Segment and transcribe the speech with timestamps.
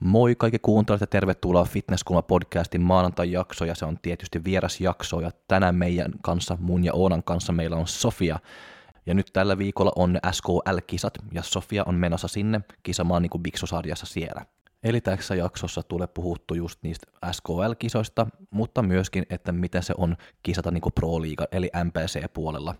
[0.00, 5.30] Moi kaikki kuuntelijat ja tervetuloa Fitnesskulma podcastin maanantai-jakso ja se on tietysti vieras jakso ja
[5.48, 8.38] tänään meidän kanssa, mun ja Oonan kanssa meillä on Sofia.
[9.06, 14.06] Ja nyt tällä viikolla on SKL-kisat ja Sofia on menossa sinne kisamaan niin kuin Biksu-sarjassa
[14.06, 14.46] siellä.
[14.84, 20.70] Eli tässä jaksossa tulee puhuttu just niistä SKL-kisoista, mutta myöskin, että miten se on kisata
[20.70, 22.74] niin kuin Pro-liiga eli MPC-puolella.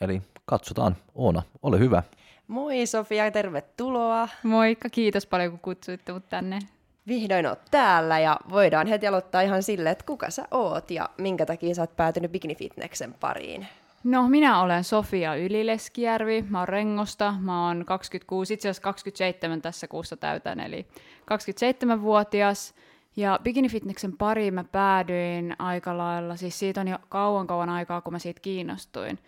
[0.00, 0.96] Eli katsotaan.
[1.14, 2.02] Oona, ole hyvä.
[2.48, 4.28] Moi Sofia, tervetuloa.
[4.42, 6.58] Moikka, kiitos paljon kun kutsuitte mut tänne.
[7.06, 11.46] Vihdoin oot täällä ja voidaan heti aloittaa ihan silleen, että kuka sä oot ja minkä
[11.46, 13.66] takia sä oot päätynyt Bikini Fitnessen pariin.
[14.04, 19.88] No, minä olen Sofia Ylileskijärvi, mä oon Rengosta, mä oon 26, itse asiassa 27 tässä
[19.88, 20.86] kuussa täytän, eli
[21.20, 22.74] 27-vuotias.
[23.16, 28.00] Ja Bikini Fitnessen pariin mä päädyin aika lailla, siis siitä on jo kauan kauan aikaa,
[28.00, 29.18] kun mä siitä kiinnostuin.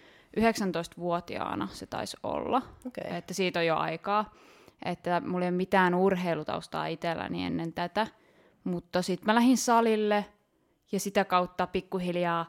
[0.41, 3.17] 19-vuotiaana se taisi olla, Okay.
[3.17, 4.34] että siitä on jo aikaa.
[4.84, 8.06] Että mulla ei ole mitään urheilutaustaa itselläni ennen tätä,
[8.64, 10.25] mutta sitten mä lähdin salille
[10.92, 12.47] ja sitä kautta pikkuhiljaa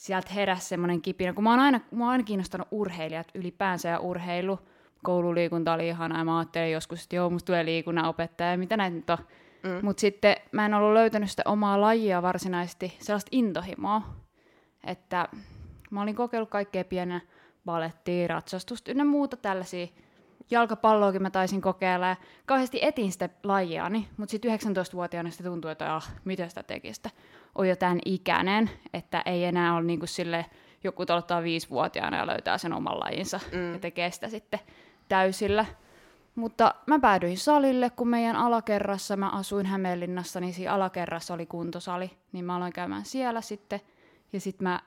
[0.00, 3.98] sieltä heräsi semmoinen kipinä, kun mä oon aina, mä oon aina kiinnostanut urheilijat ylipäänsä ja
[3.98, 4.58] urheilu.
[5.02, 8.96] Koululiikunta oli ihana ja mä ajattelin joskus, että joo, musta tulee liikunnan opettaja, mitä näitä
[8.96, 9.18] nyt on.
[9.62, 9.78] Mm.
[9.82, 14.02] Mutta sitten mä en ollut löytänyt sitä omaa lajia varsinaisesti, sellaista intohimoa,
[14.84, 15.28] että
[15.90, 17.20] mä olin kokeillut kaikkea pienenä
[17.64, 19.86] balettia, ratsastusta ynnä muuta tällaisia.
[20.50, 25.94] Jalkapalloakin mä taisin kokeilla ja kauheasti etin sitä lajiani, mutta sitten 19-vuotiaana sitä tuntui, että
[25.94, 27.10] ah, mitä sitä teki sitä.
[27.54, 30.46] On jo tämän ikäinen, että ei enää ole niinku sille
[30.84, 33.72] joku aloittaa viisivuotiaana ja löytää sen oman lajinsa mm.
[33.72, 34.60] ja tekee sitä sitten
[35.08, 35.66] täysillä.
[36.34, 42.10] Mutta mä päädyin salille, kun meidän alakerrassa, mä asuin Hämeenlinnassa, niin siinä alakerrassa oli kuntosali,
[42.32, 43.80] niin mä aloin käymään siellä sitten.
[44.32, 44.80] Ja sitten mä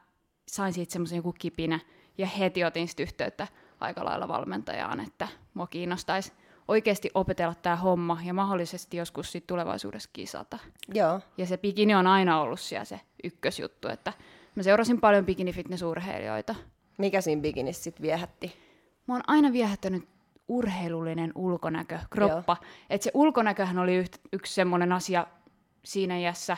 [0.47, 1.79] sain siitä semmoisen joku kipinä,
[2.17, 3.47] ja heti otin sitten yhteyttä
[3.83, 6.31] aika lailla valmentajaan, että mua kiinnostaisi
[6.67, 10.57] oikeasti opetella tämä homma ja mahdollisesti joskus sit tulevaisuudessa kisata.
[10.93, 11.19] Joo.
[11.37, 14.13] Ja se bikini on aina ollut siellä se ykkösjuttu, että
[14.55, 16.55] mä seurasin paljon bikini-fitnessurheilijoita.
[16.97, 18.55] Mikä siinä bikinissä sitten viehätti?
[19.07, 20.07] Mä oon aina viehättänyt
[20.47, 22.57] urheilullinen ulkonäkö, kroppa.
[22.89, 25.27] Että se ulkonäköhän oli yht, yksi semmoinen asia
[25.83, 26.57] siinä iässä,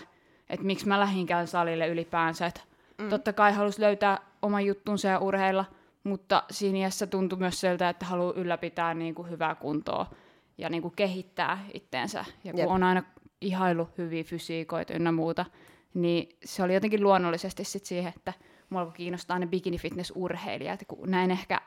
[0.50, 2.46] että miksi mä lähinkään salille ylipäänsä.
[2.46, 2.62] Että
[2.98, 3.10] mm.
[3.10, 5.66] Totta kai halus löytää oman juttunsa ja urheilla,
[6.06, 10.10] mutta siinä iässä tuntui myös siltä, että haluaa ylläpitää niin kuin hyvää kuntoa
[10.58, 12.26] ja niin kuin kehittää itteensä.
[12.44, 12.70] Ja kun Jep.
[12.70, 13.04] on aina
[13.42, 15.46] ihailu hyviä fysiikoita ynnä muuta,
[15.94, 18.34] niin se oli jotenkin luonnollisesti sit siihen, että
[18.70, 21.62] mua alkoi kiinnostaa ne bikini-fitness-urheilijat, kun näin ehkä,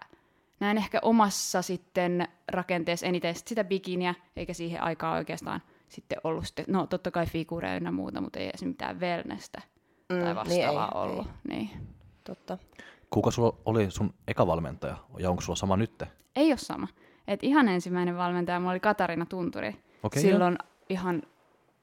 [0.61, 6.47] näin ehkä omassa sitten rakenteessa eniten sit sitä bikiniä, eikä siihen aikaan oikeastaan sitten ollut
[6.47, 9.61] sitten, no totta kai figureja ynnä muuta, mutta ei edes mitään wellnessä
[10.13, 11.27] Mm, tai vastaavaa ei, ollut.
[11.49, 11.71] Niin.
[12.25, 12.59] Totta.
[13.11, 16.07] Kuka sulla oli sun eka valmentaja ja onko sulla sama nytte?
[16.37, 16.89] Ei ole sama.
[17.29, 19.77] Et ihan ensimmäinen valmentaja mulla oli Katarina Tunturi.
[20.03, 20.59] Okei, silloin
[20.89, 21.23] ihan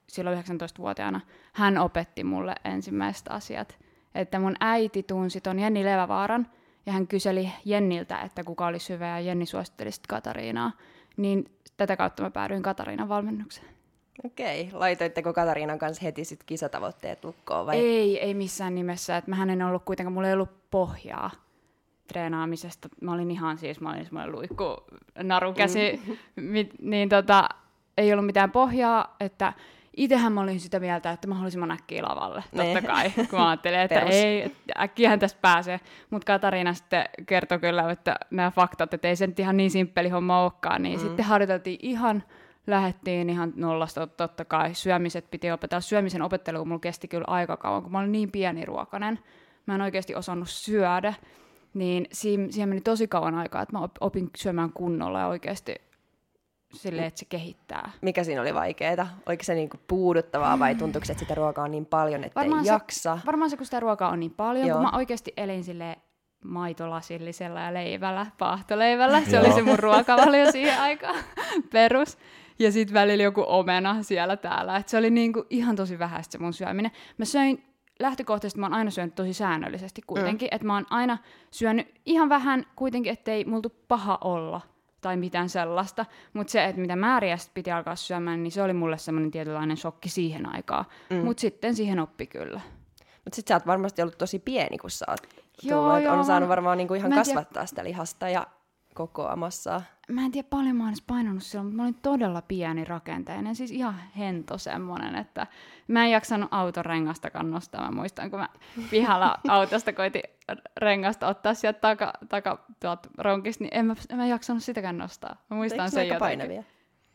[0.08, 1.22] silloin 19-vuotiaana
[1.54, 3.78] hän opetti mulle ensimmäiset asiat.
[4.16, 6.48] Että mun äiti tunsi ton Jenni Levävaaran
[6.86, 10.72] ja hän kyseli Jenniltä, että kuka olisi hyvä ja Jenni suositteli sit Katariinaa.
[11.18, 11.46] Niin
[11.78, 13.68] tätä kautta mä päädyin Katariinan valmennukseen.
[14.24, 14.70] Okei.
[14.74, 17.78] Laitoitteko Katariinan kanssa heti sit kisatavoitteet lukkoon vai?
[17.78, 19.18] Ei, ei missään nimessä.
[19.18, 21.32] Et mähän en ollut kuitenkaan, mulla ei ollut pohjaa
[22.08, 22.90] treenaamisesta.
[23.02, 24.84] Mä olin ihan siis, mä olin semmoinen luikku
[25.24, 26.02] narukäsi,
[26.36, 26.68] mm.
[26.82, 27.50] niin tota,
[27.98, 29.54] ei ollut mitään pohjaa, että
[29.98, 32.64] itsehän mä olin sitä mieltä, että mahdollisimman äkkiä lavalle, Ne.
[32.64, 35.80] totta kai, kun mä ajattelin, että ei, äkkiähän tästä pääsee.
[36.10, 40.10] Mutta Katariina sitten kertoi kyllä, että nämä faktat, että ei se nyt ihan niin simppeli
[40.10, 41.08] homma olekaan, niin mm.
[41.08, 42.24] sitten harjoiteltiin ihan,
[42.68, 45.82] lähettiin ihan nollasta, tot- totta kai, syömiset piti opetella.
[45.82, 49.20] Syömisen opettelu mulla kesti kyllä aika kauan, kun mä olin niin pieni ruokanen.
[49.66, 51.14] Mä en oikeasti osannut syödä,
[51.74, 55.76] niin siihen, siihen meni tosi kauan aikaa, että mä op- opin syömään kunnolla ja oikeasti
[56.74, 57.92] silleen, että se kehittää.
[58.02, 59.08] Mikä siinä oli vaikeeta?
[59.26, 62.66] Oliko se niinku puuduttavaa vai tuntuuko, että sitä ruokaa on niin paljon, että ei Varmaan
[62.66, 63.20] se- jaksa?
[63.26, 64.78] Varmaan se, kun sitä ruokaa on niin paljon, Joo.
[64.78, 65.98] kun mä oikeasti elin sille
[66.44, 69.22] maitolasillisella ja leivällä, paahtoleivällä.
[69.22, 69.56] Se oli Joo.
[69.56, 71.16] se mun ruokavalio siihen aikaan,
[71.72, 72.18] perus.
[72.60, 74.78] Ja sitten välillä joku omena siellä täällä.
[74.78, 76.92] Et se oli niinku ihan tosi vähäistä se mun syöminen.
[77.18, 77.64] Mä söin
[78.00, 80.56] lähtökohtaisesti mä oon aina syönyt tosi säännöllisesti kuitenkin, mm.
[80.56, 81.18] että mä oon aina
[81.52, 84.62] syönyt ihan vähän kuitenkin, ettei multu paha olla
[85.02, 88.74] tai mitään sellaista, mutta se, että mitä määriä sit piti alkaa syömään, niin se oli
[88.74, 91.16] mulle semmoinen tietynlainen shokki siihen aikaan, mm.
[91.18, 92.62] mutta sitten siihen oppi kyllä.
[93.24, 95.20] Mutta sit sä oot varmasti ollut tosi pieni, kun sä oot
[95.64, 96.04] Joo, tullut.
[96.04, 98.48] joo, on saanut varmaan niinku ihan en tiedä- kasvattaa sitä lihasta ja
[98.96, 99.82] kokoamassa?
[100.10, 103.72] Mä en tiedä paljon mä oon painanut silloin, mutta mä olin todella pieni rakenteinen, siis
[103.72, 105.48] ihan hento semmonen, että
[105.88, 107.92] mä en jaksanut autorengastakaan nostaa.
[107.92, 108.50] Mä muistan, kun mä
[108.90, 110.24] pihalla autosta koitin
[110.78, 115.36] rengasta ottaa sieltä taka, taka tuot ronkista, niin en mä, en mä jaksanut sitäkään nostaa.
[115.50, 116.20] Mä muistan sen jotenkin.
[116.20, 116.64] painavia?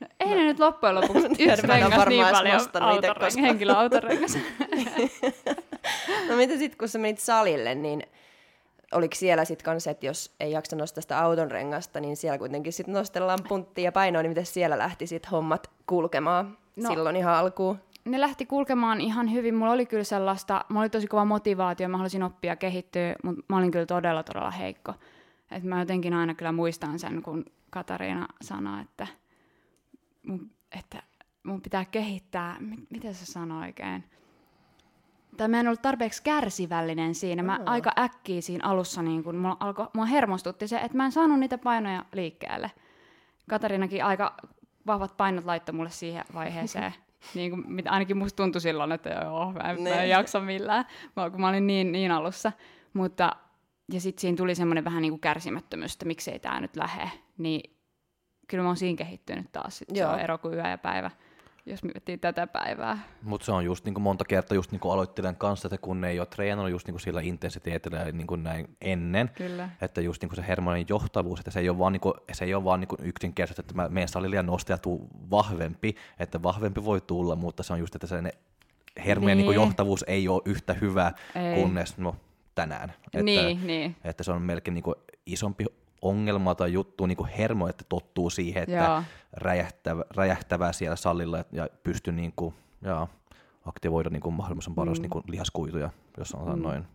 [0.00, 0.34] No, ei no.
[0.34, 4.38] ne nyt loppujen lopuksi yksi rengas niin paljon autoreng- henkilöautorengas.
[6.28, 8.02] No mitä sitten, kun sä menit salille, niin
[8.92, 12.72] oliko siellä sitten kanssa, että jos ei jaksa nostaa sitä auton rengasta, niin siellä kuitenkin
[12.72, 16.88] sitten nostellaan punttia ja painoa, niin miten siellä lähti sitten hommat kulkemaan No.
[16.90, 17.78] silloin ihan alkuun?
[18.04, 19.54] ne lähti kulkemaan ihan hyvin.
[19.54, 23.56] Mulla oli kyllä sellaista, mulla oli tosi kova motivaatio, mä halusin oppia kehittyä, mutta mä
[23.56, 24.94] olin kyllä todella, todella heikko.
[25.50, 29.06] Et mä jotenkin aina kyllä muistan sen, kun Katariina sanoi, että
[30.26, 31.02] mun, että
[31.42, 34.04] mun pitää kehittää, mit, miten se sanoi oikein?
[35.36, 37.42] Tai mä en ollut tarpeeksi kärsivällinen siinä.
[37.42, 41.12] Mä aika äkkiä siinä alussa, niin kun mua, alkoi, mua hermostutti se, että mä en
[41.12, 42.70] saanut niitä painoja liikkeelle.
[43.50, 44.36] Katarinakin aika
[44.86, 46.94] vahvat painot laittoi mulle siihen vaiheeseen.
[47.34, 50.06] niin kuin, mitä ainakin musta tuntui silloin, että joo, mä en, mä en Ne.
[50.06, 50.84] jaksa millään,
[51.16, 52.52] mä- kun mä olin niin, niin alussa.
[52.94, 53.36] Mutta,
[53.92, 57.10] ja sitten siinä tuli semmoinen vähän niin kuin kärsimättömyys, että miksei tämä nyt lähe.
[57.38, 57.76] Niin
[58.48, 59.78] kyllä mä oon siinä kehittynyt taas.
[59.78, 61.10] Sit se on ero kuin yö ja päivä,
[61.66, 62.98] jos miettii tätä päivää.
[63.22, 66.00] Mutta se on just niin kuin monta kertaa just niin kuin aloittelen kanssa, että kun
[66.00, 69.70] ne ei ole treenannut just niin kuin sillä intensiteetillä niin kuin näin ennen, Kyllä.
[69.80, 72.44] että just niin kuin se hermonin johtavuus, että se ei ole vaan, niin kuin, se
[72.44, 74.36] ei ole vaan niin kuin yksinkertaisesti, että mä menen salille
[74.68, 78.32] ja tuu vahvempi, että vahvempi voi tulla, mutta se on just, että se ne
[79.06, 79.46] hermojen niin.
[79.46, 79.56] Niin.
[79.56, 81.54] Niin johtavuus ei ole yhtä hyvä Ei.
[81.54, 82.16] kunnes no,
[82.54, 82.92] tänään.
[83.06, 83.96] Että, Niin, niin.
[84.04, 84.94] että se on melkein niin kuin
[85.26, 85.64] isompi
[86.02, 89.02] ongelma tai juttu niin kuin hermo, että tottuu siihen, että Joo.
[89.32, 93.08] räjähtävä, räjähtävää siellä salilla ja pystyy niin kuin, jaa,
[93.66, 95.02] aktivoida niin kuin mahdollisimman paljon mm.
[95.02, 96.62] niin kuin lihaskuituja, jos sanotaan mm.
[96.62, 96.86] noin.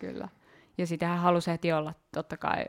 [0.00, 0.28] Kyllä.
[0.78, 2.64] Ja sitähän halusi heti olla totta kai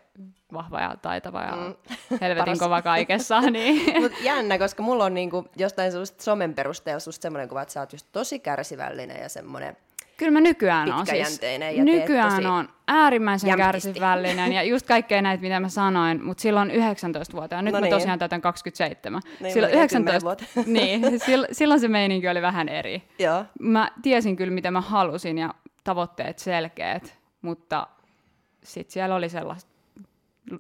[0.54, 2.18] vahva ja taitava ja Mm.
[2.22, 2.60] helvetin Paras.
[2.60, 3.42] kova kaikessa.
[3.51, 4.01] Niin.
[4.01, 7.80] Mutta jännä, koska mulla on niinku jostain sellaista somen perusteella susta semmoinen kuva, että sä
[7.80, 9.78] oot just tosi kärsivällinen ja semmoinen
[10.24, 11.42] Kyllä mä nykyään on siis,
[11.75, 13.88] ja nykyään tosi on äärimmäisen jämptisti.
[13.88, 17.94] kärsivällinen ja just kaikkea näitä, mitä mä sanoin, mutta silloin 19-vuotiaana, nyt No mä niin.
[17.94, 19.22] tosiaan täytän 27.
[19.40, 20.44] Niin, silloin, melkein 10 vuotta.
[20.66, 23.04] niin, silloin, silloin se meininki oli vähän eri.
[23.20, 23.46] Joo.
[23.60, 25.54] Mä tiesin kyllä, mitä mä halusin ja
[25.84, 27.88] tavoitteet selkeät, mutta
[28.64, 29.72] sitten siellä oli sellaista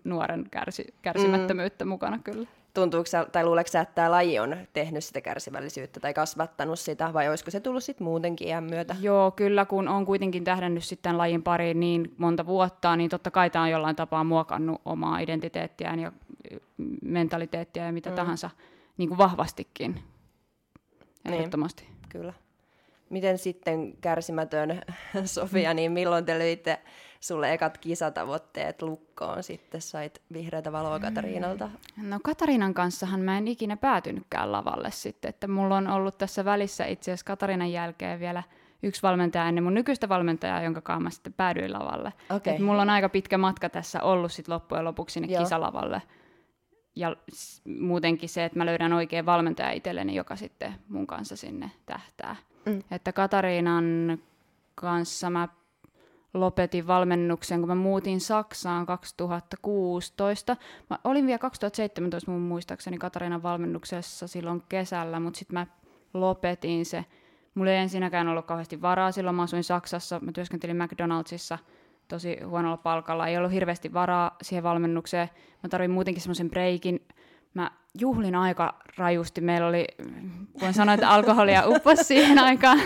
[0.03, 1.89] nuoren kärsi, kärsimättömyyttä mm.
[1.89, 2.47] mukana kyllä.
[2.73, 7.13] Tuntuuko sä, tai luuleeko sä, että tämä laji on tehnyt sitä kärsivällisyyttä tai kasvattanut sitä,
[7.13, 8.95] vai olisiko se tullut sitten muutenkin iän myötä?
[9.01, 13.49] Joo, kyllä kun on kuitenkin tähdännyt sitten lajin pariin niin monta vuotta, niin totta kai
[13.49, 16.11] tämä on jollain tapaa muokannut omaa identiteettiään ja
[16.51, 16.57] y,
[17.01, 18.15] mentaliteettiä ja mitä mm.
[18.15, 18.49] tahansa
[18.97, 19.93] niin kuin vahvastikin.
[21.23, 21.33] Niin.
[21.33, 21.87] Ehdottomasti.
[22.09, 22.33] Kyllä.
[23.09, 24.81] Miten sitten kärsimätön
[25.25, 26.79] Sofia, niin milloin te löitte
[27.23, 29.81] sulle ekat kisatavoitteet lukkoon sitten?
[29.81, 31.69] Sait vihreätä valoa Katariinalta.
[31.97, 36.85] No Katarinan kanssahan mä en ikinä päätynytkään lavalle sitten, että mulla on ollut tässä välissä
[36.85, 38.43] itse asiassa Katarinan jälkeen vielä
[38.83, 42.13] yksi valmentaja ennen mun nykyistä valmentajaa, jonka kanssa mä sitten päädyin lavalle.
[42.29, 42.55] Okei.
[42.55, 45.43] Et mulla on aika pitkä matka tässä ollut sit loppujen lopuksi sinne Joo.
[45.43, 46.01] kisalavalle.
[46.95, 47.15] Ja
[47.79, 52.35] muutenkin se, että mä löydän oikein valmentaja itselleni, joka sitten mun kanssa sinne tähtää.
[52.65, 52.83] Mm.
[52.91, 54.17] Että Katariinan
[54.75, 55.47] kanssa mä
[56.33, 60.57] lopetin valmennuksen, kun mä muutin Saksaan 2016.
[60.89, 65.67] Mä olin vielä 2017 mun muistaakseni Katariinan valmennuksessa silloin kesällä, mutta sitten mä
[66.13, 67.05] lopetin se.
[67.55, 71.59] Mulla ei ensinnäkään ollut kauheasti varaa, silloin mä asuin Saksassa, mä työskentelin McDonaldsissa
[72.07, 75.29] tosi huonolla palkalla, ei ollut hirveästi varaa siihen valmennukseen.
[75.63, 77.07] Mä tarvin muutenkin semmoisen breikin.
[77.53, 79.41] Mä juhlin aika rajusti.
[79.41, 79.87] Meillä oli,
[80.61, 82.79] voin sanoa, että alkoholia upposi siihen aikaan,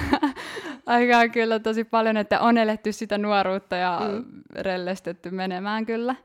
[0.88, 4.42] aikaan kyllä tosi paljon, että on eletty sitä nuoruutta ja mm.
[4.56, 6.16] rellestetty menemään kyllä.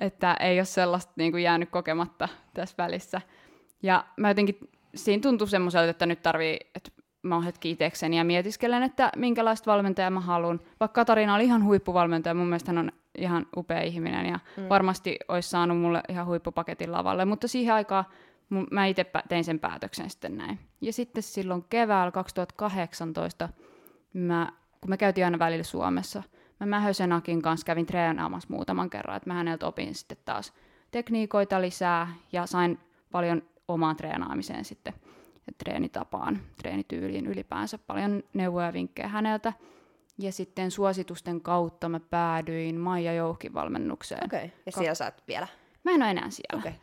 [0.00, 3.20] Että ei ole sellaista niin kuin jäänyt kokematta tässä välissä.
[3.82, 4.58] Ja mä jotenkin,
[4.94, 6.90] siinä tuntui semmoiselta, että nyt tarvii, että
[7.22, 10.60] mä oon hetki itekseni ja mietiskelen, että minkälaista valmentajaa mä haluan.
[10.80, 14.68] Vaikka Katariina oli ihan huippuvalmentaja, mun mielestä hän on ihan upea ihminen ja mm.
[14.68, 18.04] varmasti olisi saanut mulle ihan huippupaketin lavalle, mutta siihen aikaan
[18.48, 20.58] mun, mä itse tein sen päätöksen sitten näin.
[20.80, 23.48] Ja sitten silloin keväällä 2018,
[24.18, 26.22] mä, kun me käytiin aina välillä Suomessa,
[26.60, 30.52] mä Mähösenakin kanssa kävin treenaamassa muutaman kerran, että mä häneltä opin sitten taas
[30.90, 32.78] tekniikoita lisää ja sain
[33.12, 34.94] paljon omaan treenaamiseen sitten
[35.46, 39.52] ja treenitapaan, treenityyliin ylipäänsä paljon neuvoja ja vinkkejä häneltä.
[40.18, 44.24] Ja sitten suositusten kautta mä päädyin Maija Jouhkin valmennukseen.
[44.24, 44.44] Okei.
[44.44, 44.58] Okay.
[44.66, 45.46] Ja siellä sä oot vielä.
[45.84, 46.58] Mä en ole enää siellä.
[46.58, 46.74] Okei.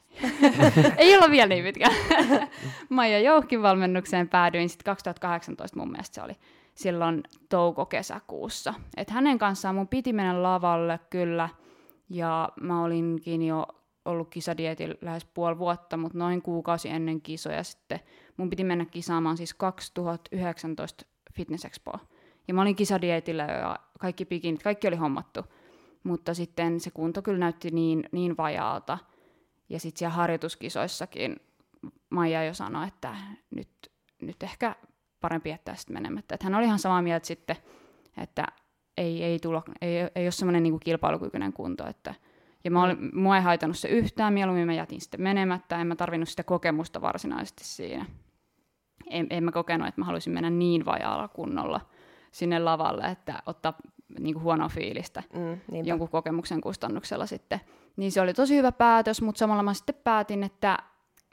[0.97, 1.89] Ei olla vielä niin pitkä.
[2.89, 6.37] Maija Jouhkin valmennukseen päädyin sitten 2018 mun mielestä se oli
[6.75, 8.74] silloin touko-kesäkuussa.
[8.98, 11.50] Et hänen kanssaan mun piti mennä lavalle kyllä,
[12.10, 13.68] ja mä olinkin jo
[14.06, 18.00] ollut kisadietin lähes puoli vuotta, mutta noin kuukausi ennen kisoja sitten
[18.38, 22.00] mun piti mennä kisaamaan siis 2019 Fitness Expoa.
[22.48, 25.42] Ja mä olin kisadietillä ja kaikki pikinit, kaikki oli hommattu.
[26.03, 28.98] Mutta sitten se kunto kyllä näytti niin, niin vajaalta.
[29.70, 31.36] Ja sitten siellä harjoituskisoissakin
[32.10, 33.15] Maija jo sanoi, että
[33.56, 33.70] nyt,
[34.22, 34.75] nyt ehkä
[35.24, 36.36] parempi jättää sitten menemättä.
[36.36, 37.56] Että hän oli ihan samaa mieltä sitten,
[38.18, 38.46] että
[38.98, 41.88] ei, ei, tulo, ei, ei ole semmoinen niin kilpailukykyinen kunto.
[41.88, 42.15] Että,
[42.63, 45.96] ja mä olin, mua ei haitannut se yhtään, mieluummin mä jätin sitten menemättä, en mä
[45.96, 48.06] tarvinnut sitä kokemusta varsinaisesti siinä.
[49.10, 51.82] En, en mä kokenut, että mä haluaisin mennä niin vajaalla kunnolla
[52.32, 53.74] sinne lavalle, että ottaa
[54.20, 57.62] niin kuin huonoa fiilistä Mm, jonkun kokemuksen kustannuksella sitten.
[57.98, 60.77] Niin se oli tosi hyvä päätös, mutta samalla mä sitten päätin, että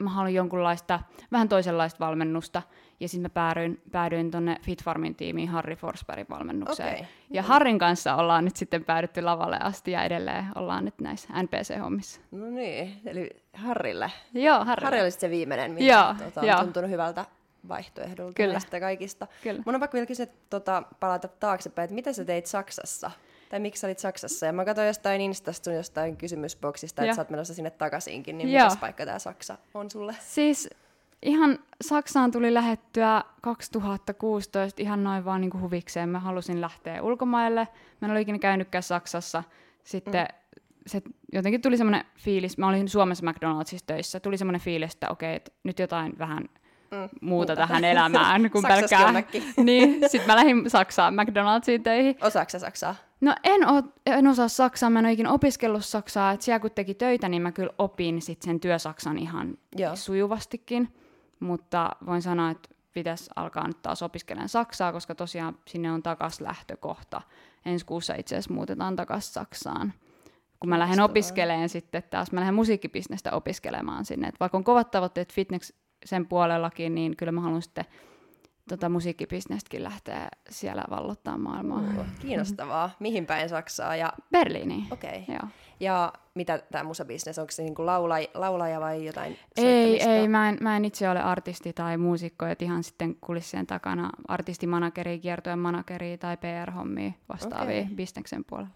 [0.03, 0.99] mä haluan jonkunlaista,
[1.31, 2.61] vähän toisenlaista valmennusta.
[3.01, 6.93] Ja sitten mä päädyin, päädyin tuonne Fitfarmin tiimiin Harry Forsbergin valmennukseen.
[6.93, 7.07] Okei.
[7.29, 12.21] Ja Harrin kanssa ollaan nyt sitten päädytty lavalle asti ja edelleen ollaan nyt näissä NPC-hommissa.
[12.31, 14.11] No niin, eli Harrille.
[14.33, 14.83] Joo, Harri.
[14.83, 16.59] Harri oli se viimeinen, mikä Joo, tota, on joo.
[16.59, 17.25] tuntunut hyvältä
[17.67, 18.53] vaihtoehdolta Kyllä.
[18.53, 19.27] näistä kaikista.
[19.43, 19.63] Kyllä.
[19.65, 23.11] Mun on pakko vielä kysyä, tota, palata taaksepäin, että mitä sä teit Saksassa?
[23.49, 24.45] Tai miksi sä olit Saksassa?
[24.45, 27.15] Ja mä katsoin jostain Instasta sun jostain kysymysboksista, että Joo.
[27.15, 28.63] sä oot menossa sinne takaisinkin, niin Joo.
[28.63, 30.15] mikäs paikka tää Saksa on sulle?
[30.19, 30.69] Siis
[31.21, 36.09] ihan Saksaan tuli lähettyä 2016 ihan noin vaan niin kuin huvikseen.
[36.09, 37.67] Mä halusin lähteä ulkomaille.
[38.01, 39.43] Mä en ole ikinä käynytkään Saksassa.
[39.83, 40.61] Sitten mm.
[40.87, 41.01] se
[41.33, 45.51] jotenkin tuli semmoinen fiilis, mä olin Suomessa McDonaldsissa töissä, tuli semmoinen fiilis, että okei, että
[45.63, 46.49] nyt jotain vähän
[46.91, 49.01] Mm, muuta tähän elämään kuin pelkkää.
[49.01, 49.43] jonnekin.
[49.63, 52.17] niin, sitten mä lähdin Saksaan McDonaldsiin töihin.
[52.21, 52.95] Osaatko Saksaa?
[53.21, 56.71] No en, oo, en osaa saksaa, mä en ole ikinä opiskellut saksaa, että siellä kun
[56.71, 59.95] teki töitä, niin mä kyllä opin sit sen työsaksan ihan Joo.
[59.95, 60.89] sujuvastikin,
[61.41, 66.41] mutta voin sanoa, että pitäisi alkaa nyt taas opiskelemaan saksaa, koska tosiaan sinne on takas
[66.41, 67.21] lähtökohta.
[67.65, 69.93] Ensi kuussa itse asiassa muutetaan takas Saksaan.
[70.59, 74.27] Kun mä lähden opiskelemaan sitten taas, mä lähden musiikkibisnestä opiskelemaan sinne.
[74.27, 75.73] Et vaikka on kovat tavoitteet fitness
[76.05, 77.85] sen puolellakin, niin kyllä mä haluan sitten
[78.71, 81.83] tota musiikkibisnestäkin lähteä siellä vallottaa maailmaa.
[81.97, 82.89] Oo, Kiinnostavaa.
[82.99, 83.95] Mihin päin Saksaa?
[83.95, 84.87] Ja, Berliiniin.
[84.91, 85.23] okei.
[85.27, 85.49] Joo.
[85.79, 90.57] Ja mitä tämä musabisnes, onko se niinku laulaj, laulaja vai jotain Ei, ei mä, en,
[90.61, 96.17] mä en itse ole artisti tai muusikko, että ihan sitten kulissien takana artistimanageri, kiertojen manageri
[96.17, 97.95] tai PR-hommia vastaavia Okei.
[97.95, 98.71] bisneksen puolella.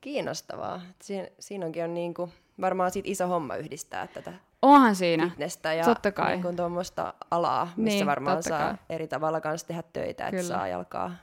[0.00, 0.80] Kiinnostavaa.
[1.02, 2.28] Siin, siinä onkin on niinku,
[2.60, 5.28] varmaan siitä iso homma yhdistää tätä Onhan siinä.
[5.28, 6.32] fitnessä ja Totta kai.
[6.32, 8.74] Niinku tuommoista alaa, missä Niin, varmaan saa kai.
[8.88, 10.48] eri tavalla kanssa tehdä töitä, että Kyllä.
[10.56, 11.14] saa jalkaa.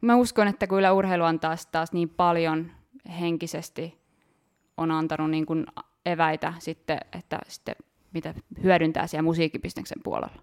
[0.00, 2.70] Mä uskon, että kyllä urheilu antaa taas, taas niin paljon
[3.20, 3.98] henkisesti
[4.76, 5.66] on antanut niin kuin
[6.06, 7.76] eväitä sitten, että sitten
[8.12, 10.42] mitä hyödyntää siellä musiikkibisneksen puolella.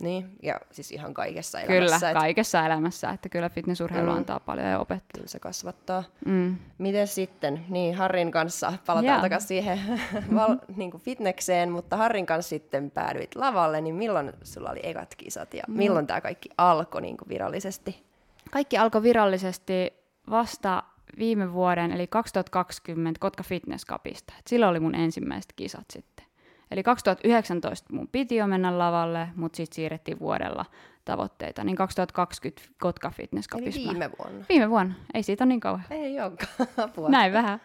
[0.00, 4.16] Niin, ja siis ihan kaikessa Kyllä, elämässä, että kaikessa elämässä, että kyllä fitnessurheilu Mm.
[4.16, 5.08] antaa paljon ja opettaa.
[5.14, 6.04] kyllä se kasvattaa.
[6.26, 6.56] Mm.
[6.78, 9.20] Miten sitten, niin Harrin kanssa, palataan Joo.
[9.20, 9.80] takaisin siihen
[10.36, 15.14] val, niin kuin fitnekseen, mutta Harrin kanssa sitten päädyit lavalle, niin milloin sulla oli ekat
[15.14, 18.02] kisat ja milloin tämä kaikki alkoi niin kuin virallisesti?
[18.50, 19.92] Kaikki alkoi virallisesti
[20.30, 20.82] vasta
[21.18, 24.32] viime vuoden, eli 2020 Kotka Fitness Cupista.
[24.38, 26.26] Et silloin oli mun ensimmäiset kisat sitten.
[26.70, 30.64] Eli 2019 mun piti jo mennä lavalle, mutta sitten siirrettiin vuodella
[31.04, 31.64] tavoitteita.
[31.64, 33.80] Niin 2020 Kotka Fitness Eli Cupissa.
[33.80, 34.44] mä- viime vuonna.
[34.48, 34.94] viime vuonna.
[35.14, 35.84] Ei siitä ole niin kauan.
[35.90, 37.08] Ei olekaan apua.
[37.08, 37.60] Näin vähän.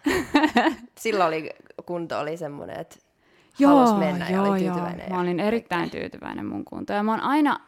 [0.99, 1.49] Silloin oli,
[1.85, 2.95] kunto oli semmoinen, että
[3.65, 5.09] halusi mennä ja oli tyytyväinen.
[5.09, 6.97] Mä ja olin erittäin tyytyväinen mun kuntoon.
[6.97, 7.59] Ja mä oon aina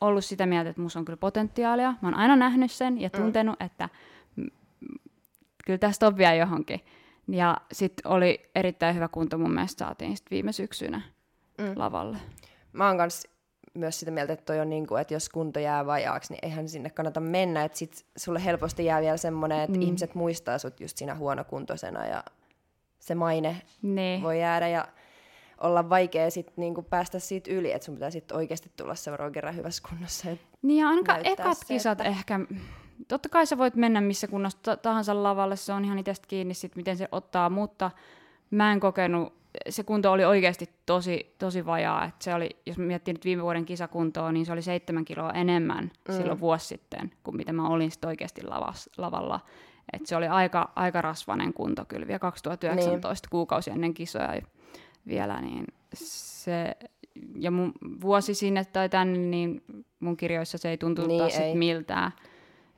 [0.00, 1.90] ollut sitä mieltä, että musta on kyllä potentiaalia.
[2.02, 3.66] Mä oon aina nähnyt sen ja tuntenut, mm.
[3.66, 3.88] että
[4.36, 4.42] mm,
[4.80, 4.98] mm,
[5.66, 6.80] kyllä tästä on vielä johonkin.
[7.28, 11.00] Ja sitten oli erittäin hyvä kunto mun mielestä saatiin sit viime syksynä
[11.58, 11.72] Mm.
[11.76, 12.18] lavalle.
[12.72, 13.26] Mä oon kans
[13.74, 16.90] myös sitä mieltä, että toi on niinku, että jos kunto jää vajaaksi, niin eihän sinne
[16.90, 17.64] kannata mennä.
[17.64, 19.82] Että sit sulle helposti jää vielä semmoinen, että Mm.
[19.82, 22.24] ihmiset muistaa sut just siinä huonokuntoisena ja
[22.98, 24.22] se maine Niin.
[24.22, 24.88] voi jäädä ja
[25.60, 29.56] olla vaikea sit niinku päästä siitä yli, että sun pitää sitten oikeasti tulla seuraavan kerran
[29.56, 30.30] hyvässä kunnossa.
[30.30, 32.40] Ja Niin ja ainakaan ekat kisat että- ehkä,
[33.08, 36.54] totta kai sä voit mennä missä kunnossa ta- tahansa lavalle, se on ihan itsestä kiinni
[36.54, 37.90] sit, miten se ottaa, mutta
[38.50, 39.32] mä en kokenut,
[39.68, 43.64] se kunto oli oikeasti tosi, tosi vajaa, että se oli, jos miettii nyt viime vuoden
[43.64, 46.14] kisakuntoa, niin se oli seitsemän kiloa enemmän mm.
[46.14, 49.40] silloin vuosi sitten, kuin mitä mä olin sit oikeasti lavas, lavalla.
[49.92, 53.30] Et se oli aika, aika rasvainen kunto kyllä vielä 2019 niin.
[53.30, 54.42] kuukausi ennen kisoja
[55.06, 56.76] vielä, niin se,
[57.38, 59.62] ja mun vuosi sinne tai tänne, niin
[60.00, 61.50] mun kirjoissa se ei tuntunut Niin, taas ei.
[61.50, 62.12] sit miltään.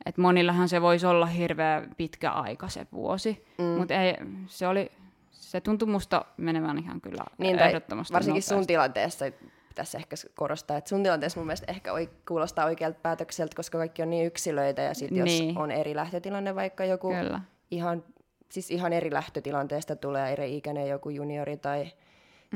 [0.07, 3.65] Et monillahan se voisi olla hirveä pitkä aika se vuosi, Mm.
[3.65, 4.15] mutta ei,
[4.47, 4.93] se oli,
[5.31, 8.73] se tuntui musta menevän ihan kyllä Niin, ehdottomasti varsinkin sun nopeasti.
[8.73, 9.25] tilanteessa
[9.69, 14.03] pitäisi ehkä korostaa, että sun tilanteessa mun mielestä ehkä oi, kuulostaa oikealta päätökseltä, koska kaikki
[14.03, 15.59] on niin yksilöitä ja sitten jos Niin.
[15.59, 17.41] on eri lähtötilanne, vaikka joku Kyllä.
[17.71, 18.05] ihan
[18.49, 21.87] siis ihan eri lähtötilanteesta tulee eri ikäinen joku juniori tai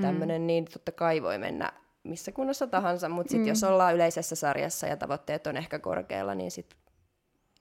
[0.00, 0.46] tämmöinen, mm.
[0.46, 3.48] niin totta kai voi mennä missä kunnossa tahansa, mutta sitten mm.
[3.48, 6.78] jos ollaan yleisessä sarjassa ja tavoitteet on ehkä korkealla, niin sitten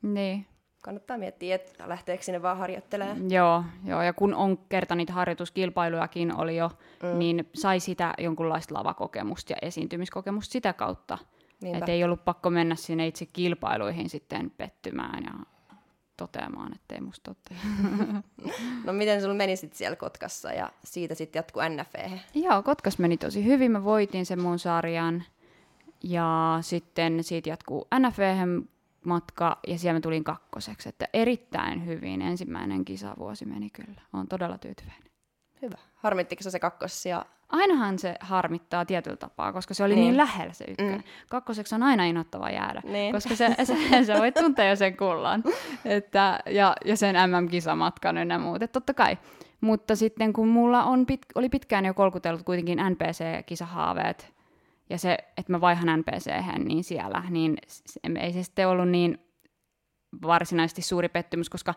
[0.02, 0.46] Niin.
[0.84, 3.32] kannattaa miettiä, että lähteekö sinne vaan harjoittelemaan.
[3.32, 6.72] Joo, joo, ja kun on kerta niitä harjoituskilpailujakin oli jo,
[7.04, 7.20] mm.
[7.20, 11.18] niin sai sitä jonkunlaista lavakokemusta ja esiintymiskokemusta sitä kautta.
[11.64, 15.32] Että ei ollut pakko mennä sinne itse kilpailuihin sitten pettymään ja
[16.18, 17.56] toteamaan, että ei musta totte.
[18.86, 22.22] no miten sulla meni sitten siellä Kotkassa ja siitä sitten jatkuu NFE?
[22.34, 23.72] Joo, Kotkas meni tosi hyvin.
[23.72, 25.24] Mä voitin sen mun sarjan
[26.04, 28.36] ja sitten siitä jatkuu NFE
[29.06, 30.90] matka ja siellä mä tulin kakkoseksi.
[30.90, 34.02] Että erittäin hyvin ensimmäinen kisavuosi meni kyllä.
[34.14, 35.12] Olen todella tyytyväinen.
[35.62, 35.78] Hyvä.
[35.96, 40.54] Harmittiko se kakkos ja Ainahan se harmittaa tietyllä tapaa, koska se oli niin, niin lähellä
[40.54, 40.96] se ykkönen.
[40.96, 41.04] Mm.
[41.30, 43.14] Kakkoseksi on aina innoittava jäädä, niin.
[43.14, 45.44] koska se, se, se voit tuntea jo sen kullan
[45.86, 49.18] että, ja, ja sen MM-kisamatkan ja muut, että totta kai.
[49.62, 54.34] Mutta sitten kun mulla on pit, oli pitkään jo kolkutellut kuitenkin NPC-kisahaaveet,
[54.90, 59.18] ja se, että mä vaihan npc niin siellä, niin se, ei se sitten ollut niin
[60.22, 61.74] varsinaisesti suuri pettymys, koska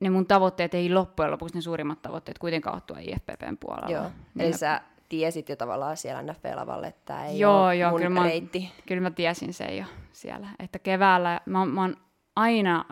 [0.00, 3.90] ne mun tavoitteet ei loppujen lopuksi ne suurimmat tavoitteet kuitenkaan ole tuo IFPPn puolella.
[3.90, 4.56] Joo, niin eli mä...
[4.56, 8.60] sä tiesit jo tavallaan siellä NFL-lavalle, että tämä ei joo, ole joo, mun kyllä reitti.
[8.60, 11.96] Mä, kyllä mä tiesin sen jo siellä, että keväällä mä, mä oon
[12.36, 12.84] aina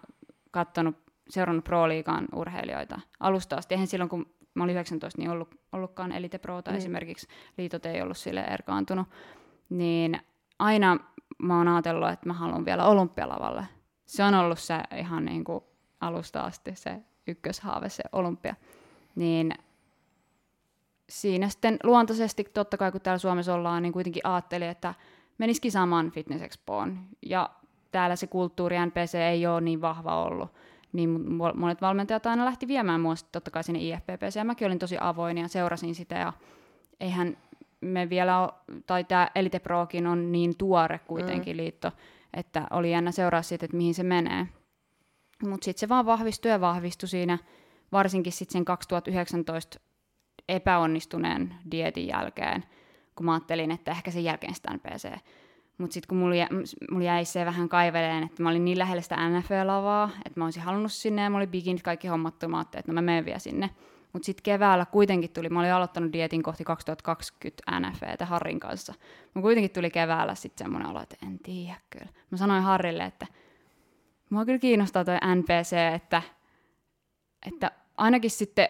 [0.50, 0.96] katsonut,
[1.28, 3.74] seurannut Pro-liigaan urheilijoita alusta asti.
[3.74, 6.76] Eihän silloin, kun mä olin 19, niin ollut, ollutkaan Elite Prota mm.
[6.76, 9.08] esimerkiksi, liitot ei ollut sille erkaantunut,
[9.68, 10.20] niin
[10.58, 10.98] aina
[11.38, 13.64] mä oon ajatellut, että mä haluan vielä olympialavalle.
[14.06, 15.64] Se on ollut se ihan niin kuin
[16.00, 18.54] alusta asti se ykköshaave, se olympia.
[19.14, 19.52] Niin
[21.08, 24.94] siinä sitten luontaisesti, totta kai kun täällä Suomessa ollaan, niin kuitenkin ajattelin, että
[25.38, 26.98] menisikin saman Fitness Expoon.
[27.22, 27.50] Ja
[27.90, 30.50] täällä se kulttuuri NPC ei ole niin vahva ollut.
[30.96, 34.36] Niin monet valmentajat aina lähti viemään mua totta kai sinne IFPPC.
[34.36, 36.14] Ja mäkin olin tosi avoin ja seurasin sitä.
[36.14, 36.32] Ja
[37.00, 37.36] eihän
[37.80, 38.52] me vielä ole,
[38.86, 41.58] tai tämä Elite Prokin on niin tuore kuitenkin mm.
[41.58, 41.92] liitto,
[42.34, 44.46] että oli jännä seuraa siitä, että mihin se menee.
[45.42, 47.38] Mutta sitten se vaan vahvistui ja vahvistui siinä,
[47.92, 49.80] varsinkin sitten sen 2019
[50.48, 52.64] epäonnistuneen dietin jälkeen,
[53.16, 55.08] kun mä ajattelin, että ehkä sen jälkeen sitä NPC.
[55.78, 56.48] Mutta sitten kun mulla, jä,
[56.90, 60.62] mulla jäi se vähän kaiveleen, että mä olin niin lähellä sitä NFL-lavaa, että mä olisin
[60.62, 63.70] halunnut sinne ja mä olin bikinit kaikki hommattu, mä että no mä menen vielä sinne.
[64.12, 68.94] Mutta sitten keväällä kuitenkin tuli, mä olin aloittanut dietin kohti 2020 NFEtä Harrin kanssa.
[69.34, 72.08] Mä kuitenkin tuli keväällä sitten semmoinen olo, että en tiedä kyllä.
[72.30, 73.26] Mä sanoin Harrille, että
[74.30, 76.22] mua kyllä kiinnostaa toi NPC, että,
[77.46, 78.68] että ainakin sitten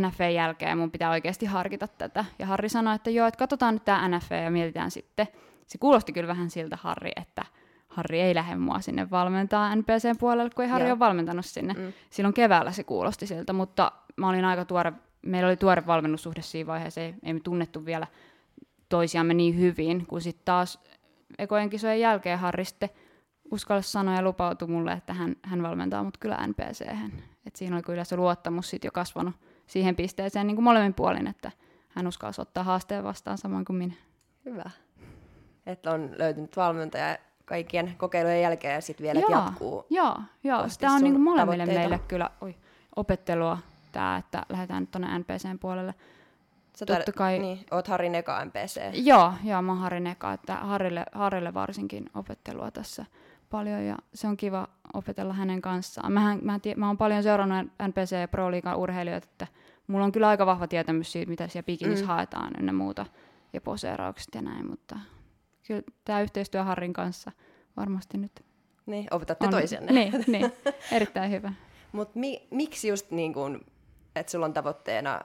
[0.00, 2.24] NFE jälkeen mun pitää oikeasti harkita tätä.
[2.38, 5.28] Ja Harri sanoi, että joo, että katsotaan nyt tämä NFE ja mietitään sitten.
[5.68, 7.44] Se kuulosti kyllä vähän siltä Harri, että
[7.88, 11.74] Harri ei lähde mua sinne valmentaa NPCn puolelle, kun ei Harri ole valmentanut sinne.
[11.74, 11.92] Mm.
[12.10, 16.66] Silloin keväällä se kuulosti siltä, mutta mä olin aika tuore, meillä oli tuore valmennussuhde siinä
[16.66, 18.06] vaiheessa, ei, ei me tunnettu vielä
[18.88, 20.80] toisiamme niin hyvin, kun sitten taas
[21.38, 22.90] ekojen kisojen jälkeen Harri sitten
[23.50, 26.86] uskalla sanoa ja lupautui mulle, että hän, hän valmentaa mut kyllä NPC.
[27.46, 29.34] Et siinä oli kyllä se luottamus sit jo kasvanut
[29.66, 31.52] siihen pisteeseen niin kuin molemmin puolin, että
[31.88, 33.94] hän uskalsi ottaa haasteen vastaan samoin kuin minä.
[34.44, 34.70] Hyvä.
[35.68, 39.86] Että on löytynyt valmentaja kaikkien kokeilujen jälkeen ja sitten vielä joo, jatkuu.
[39.90, 40.68] Joo, joo.
[40.68, 42.54] sitä on niin kuin molemmille meille kyllä oi,
[42.96, 43.58] opettelua
[43.92, 45.94] tämä, että lähdetään nyt tuonne NPCn puolelle.
[46.76, 47.38] Sä Totta kai...
[47.38, 48.80] Niin, oot Harri Neka NPC.
[48.92, 53.04] Joo, joo, mä oon Harri Neka, että Harrille, Harrille varsinkin opettelua tässä
[53.50, 56.12] paljon ja se on kiva opetella hänen kanssaan.
[56.12, 59.46] Mähän, mä, tie, mä oon paljon seurannut NPC ja Pro Liigan urheilijoita, että
[59.86, 62.08] mulla on kyllä aika vahva tietämys siitä, mitä siellä bikinissä mm.
[62.08, 63.06] haetaan ennen muuta
[63.52, 64.96] ja poseeraukset ja näin, mutta
[65.68, 67.32] kyllä tämä yhteistyö Harrin kanssa
[67.76, 68.44] varmasti nyt
[68.86, 69.92] Niin, opetatte on, toisenne.
[69.92, 70.52] Niin, niin,
[70.92, 71.52] erittäin hyvä.
[71.92, 73.60] Mutta mi, miksi just niin kun,
[74.16, 75.20] että sulla on tavoitteena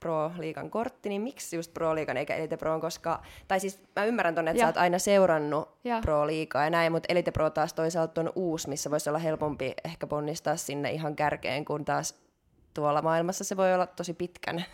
[0.00, 4.50] Pro-liigan kortti, niin miksi just Pro-liigan eikä Elite Pro, koska, tai siis mä ymmärrän tonne,
[4.50, 4.64] että ja.
[4.64, 6.00] sä oot aina seurannut ja.
[6.00, 10.06] Pro-liigaa ja näin, mutta Elite Pro taas toisaalta on uusi, missä voisi olla helpompi ehkä
[10.06, 12.24] ponnistaa sinne ihan kärkeen, kun taas
[12.74, 14.64] tuolla maailmassa se voi olla tosi pitkän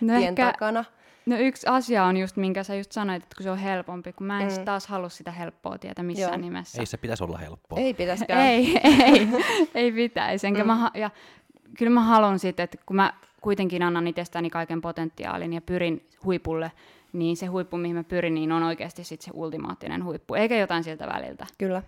[0.00, 0.84] no tien ehkä, takana.
[1.28, 4.26] No yksi asia on just, minkä sä just sanoit, että kun se on helpompi, kun
[4.26, 4.64] mä en mm.
[4.64, 6.40] taas halua sitä helppoa tietä missään Joo.
[6.40, 6.82] nimessä.
[6.82, 7.78] Ei se pitäisi olla helppoa.
[7.78, 8.46] Ei pitäisikään.
[8.46, 9.28] ei, ei,
[9.74, 10.46] ei pitäisi.
[10.46, 10.66] Enkä mm.
[10.66, 11.10] mä, ja
[11.78, 16.72] kyllä mä haluan sitten, että kun mä kuitenkin annan itsestäni kaiken potentiaalin ja pyrin huipulle,
[17.12, 20.84] niin se huippu, mihin mä pyrin, niin on oikeasti sit se ultimaattinen huippu, eikä jotain
[20.84, 21.46] siltä väliltä.
[21.58, 21.82] Kyllä.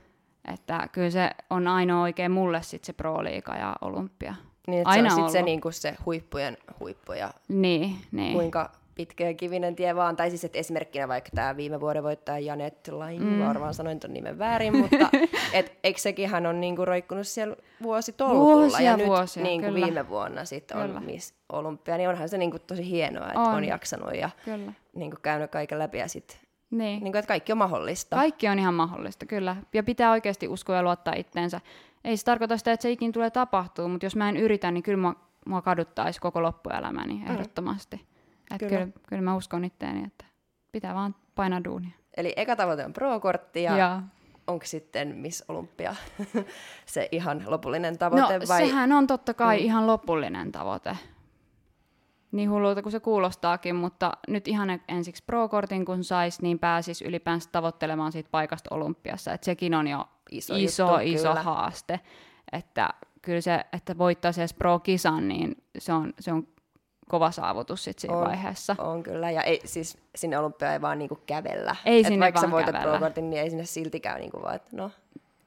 [0.54, 4.34] Että kyllä se on ainoa oikein mulle sit se pro-liiga ja olympia.
[4.66, 8.32] Niin, että Aina se on sit se, niinku se huippujen huippu ja niin, niin.
[8.32, 10.16] kuinka pitkä ja kivinen tie vaan.
[10.16, 13.40] Tai siis, että esimerkkinä vaikka tämä viime vuoden voittaja Janet Lain, mm.
[13.46, 15.10] varmaan sanoin ton nimen väärin, mutta
[15.52, 18.54] et, eikö sekin hän on niinku roikkunut siellä vuositolkulla.
[18.54, 19.86] Vuosia, ja nyt vuosia, niinku kyllä.
[19.86, 21.02] viime vuonna sitten on.
[21.04, 23.54] Miss Olympia, niin onhan se niinku tosi hienoa, että On.
[23.54, 23.64] on.
[23.64, 24.72] jaksanut ja Kyllä.
[24.94, 26.36] niinku käynyt kaiken läpi ja sitten,
[26.70, 27.02] Niin.
[27.02, 28.16] niinku, että kaikki on mahdollista.
[28.16, 29.56] Kaikki on ihan mahdollista, kyllä.
[29.72, 31.60] Ja pitää oikeasti uskoa ja luottaa itteensä.
[32.04, 34.82] Ei se tarkoita sitä, että se ikin tulee tapahtuu, mutta jos mä en yritä, niin
[34.82, 35.14] kyllä mua,
[35.46, 38.09] mua kaduttaisi koko loppuelämäni ehdottomasti.
[38.54, 38.70] Että Kyllä.
[38.86, 38.92] kyllä.
[39.08, 40.24] Kyllä, mä uskon itteeni, että
[40.72, 41.90] pitää vaan painaa duunia.
[42.16, 44.02] Eli eka tavoite on pro-kortti ja, ja.
[44.46, 45.94] onko sitten Miss Olympia
[46.86, 48.66] se ihan lopullinen No tavoite vai?
[48.66, 49.64] sehän on totta kai Mm.
[49.64, 50.96] ihan lopullinen tavoite.
[52.32, 57.48] Niin hullulta kuin se kuulostaakin, mutta nyt ihan ensiksi pro-kortin kun sais, niin pääsis ylipäänsä
[57.52, 59.32] tavoittelemaan siitä paikasta olympiassa.
[59.32, 61.42] Et sekin on jo Iso iso, juttu, iso kyllä.
[61.42, 62.00] haaste.
[62.52, 62.88] Että
[63.22, 66.48] kyllä se, että voittaisi edes pro-kisan, niin se on, se on
[67.10, 68.26] kova saavutus sit siinä On.
[68.26, 68.76] vaiheessa.
[68.78, 71.76] On kyllä, ja ei, siis sinne olympiaan ei vaan niinku kävellä.
[71.86, 74.54] Ei Et sinne vaikka vaan sä voitat pro-kortin, niin ei sinne silti käy niinku vaan,
[74.56, 74.90] että no,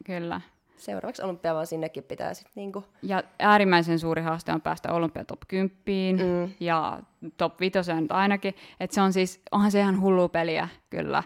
[0.06, 0.42] Kyllä.
[0.78, 5.40] seuraavaksi olympiaan vaan sinnekin pitää sitten niinku, Ja äärimmäisen suuri haaste on päästä olympia top
[5.48, 5.72] 10
[6.18, 6.54] Mm.
[6.60, 7.00] ja
[7.38, 7.78] top 5
[8.10, 8.56] ainakin.
[8.80, 11.24] Et se on siis, onhan se ihan hullu peliä kyllä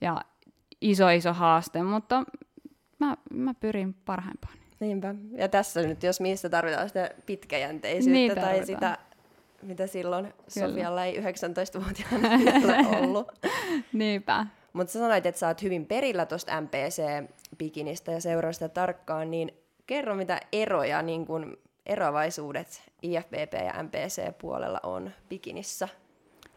[0.00, 0.20] ja
[0.80, 2.24] iso iso haaste, mutta
[2.98, 4.54] mä, mä pyrin parhaimpaan.
[4.80, 5.14] niinpä.
[5.36, 8.66] Ja tässä nyt, jos missä tarvitaan sitä pitkäjänteisyyttä Niin tai tarvitaan.
[8.66, 8.98] sitä,
[9.62, 10.68] mitä silloin Kyllä.
[10.68, 13.28] Sofialla ei 19-vuotiaana vielä ollut.
[13.92, 14.46] Niinpä.
[14.72, 19.52] Mutta sä sanoit, että sä oot hyvin perillä tuosta MPC-bikinistä ja seuraa sitä tarkkaan, niin
[19.86, 25.88] kerro mitä eroja, niin kun eroavaisuudet IFBB ja MPC-puolella on bikinissä.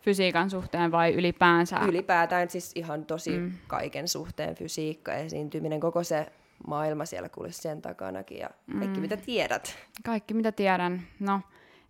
[0.01, 1.79] Fysiikan suhteen vai ylipäänsä?
[1.87, 3.51] Ylipäätään siis ihan tosi mm.
[3.67, 6.31] kaiken suhteen fysiikka, esiintyminen, koko se
[6.67, 9.01] maailma siellä kulissien takanakin ja kaikki mm.
[9.01, 9.75] mitä tiedät.
[10.05, 11.01] Kaikki mitä tiedän.
[11.19, 11.41] No,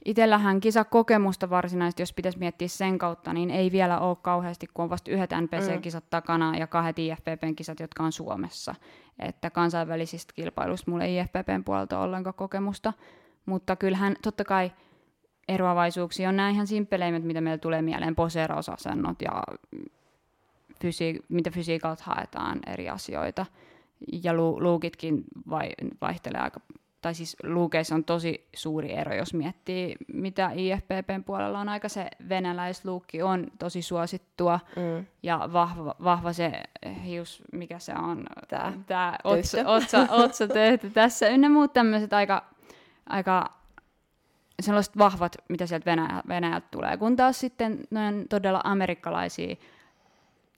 [0.05, 4.89] itsellähän kisakokemusta varsinaisesti, jos pitäisi miettiä sen kautta, niin ei vielä ole kauheasti, kun on
[4.89, 8.75] vasta yhdet NPC-kisat takana ja kahdet IFPPn kisat, jotka on Suomessa.
[9.19, 12.93] Että kansainvälisistä kilpailuista mulla ei IFPPn puolelta ole ollenkaan kokemusta.
[13.45, 14.71] Mutta kyllähän totta kai
[15.47, 19.43] eroavaisuuksia on nämä ihan simpeleimmät, mitä meillä tulee mieleen, poseerausasennot ja
[20.79, 23.45] fysi- mitä fysiikalta haetaan eri asioita.
[24.23, 26.59] Ja lu- luukitkin vai- vaihtelee aika,
[27.03, 31.69] tai siis luukeissa on tosi suuri ero, jos miettii, mitä IFPPn puolella on.
[31.69, 35.05] Aika se venäläisluukki on tosi suosittua Mm.
[35.23, 36.51] ja vahva, vahva se
[37.05, 42.45] hius, mikä se on, Tää tää otsa, otsa, otsa tehty tässä, ynnä muut tämmöiset aika,
[43.09, 43.53] aika
[44.61, 49.55] sellaiset vahvat, mitä sieltä Venäjä, Venäjältä tulee, kun taas sitten noin todella amerikkalaisia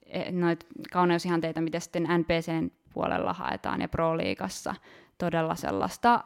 [0.06, 4.74] e, noit kauneusihanteita, mitä sitten NPCn puolella haetaan ja Pro-liigassa,
[5.18, 6.24] todella sellaista,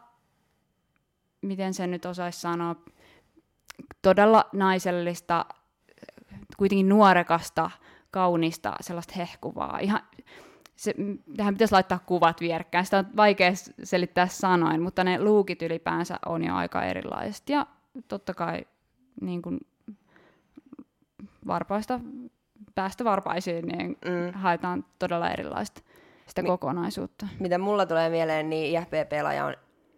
[1.42, 2.76] miten se nyt osaisi sanoa,
[4.02, 5.44] todella naisellista,
[6.56, 7.70] kuitenkin nuorekasta,
[8.10, 9.78] kaunista, sellaista hehkuvaa.
[9.78, 10.00] Ihan,
[10.76, 10.94] se,
[11.36, 12.84] tähän pitäisi laittaa kuvat vierekkäin.
[12.84, 13.52] Sitä on vaikea
[13.84, 17.48] selittää sanoin, mutta ne luukit ylipäänsä on jo aika erilaiset.
[17.48, 17.66] Ja
[18.08, 18.64] totta kai
[19.20, 19.60] niin kuin
[21.46, 22.00] varpaista
[22.74, 24.32] päästä varpaisiin, niin Mm.
[24.38, 25.82] haetaan todella erilaista
[26.26, 27.26] sitä Mi- kokonaisuutta.
[27.40, 29.54] Mitä mulla tulee mieleen, niin IFBB-laja on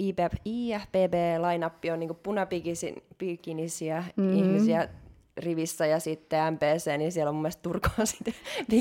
[0.08, 4.26] IPF, IFBB-lainappi on niinku punapikinisiä Mhm.
[4.26, 4.38] mm-hmm.
[4.38, 4.88] ihmisiä
[5.36, 8.18] rivissä ja sitten MPC, niin siellä on mun mielestä turkoosit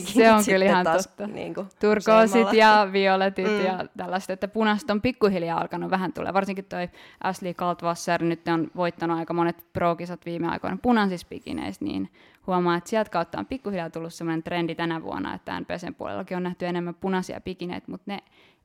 [0.05, 1.27] Se on kyllä ihan taas totta.
[1.27, 2.59] Niinku Turkoosit useimmalla.
[2.85, 3.65] ja violetit Mm.
[3.65, 6.33] ja tällaista, että punaista on pikkuhiljaa alkanut vähän tulee.
[6.33, 6.89] Varsinkin toi
[7.23, 12.09] Ashley Kaltwasser nyt on voittanut aika monet pro-kisat viime aikoina punaisissa bikineissä, niin
[12.47, 16.43] huomaa, että sieltä kautta on pikkuhiljaa tullut sellainen trendi tänä vuonna, että NPCn puolellakin on
[16.43, 18.19] nähty enemmän punaisia bikineitä, mutta ne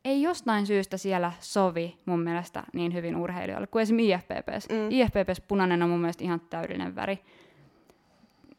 [0.07, 4.69] ei jostain syystä siellä sovi mun mielestä niin hyvin urheilijoille kuin esimerkiksi IFPPs.
[4.69, 4.91] Mm.
[4.91, 7.25] IFPPs punainen on mun mielestä ihan täydellinen väri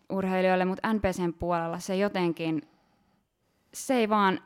[0.09, 2.61] urheilijoille, mutta NPCn puolella se jotenkin,
[3.73, 4.39] se ei vaan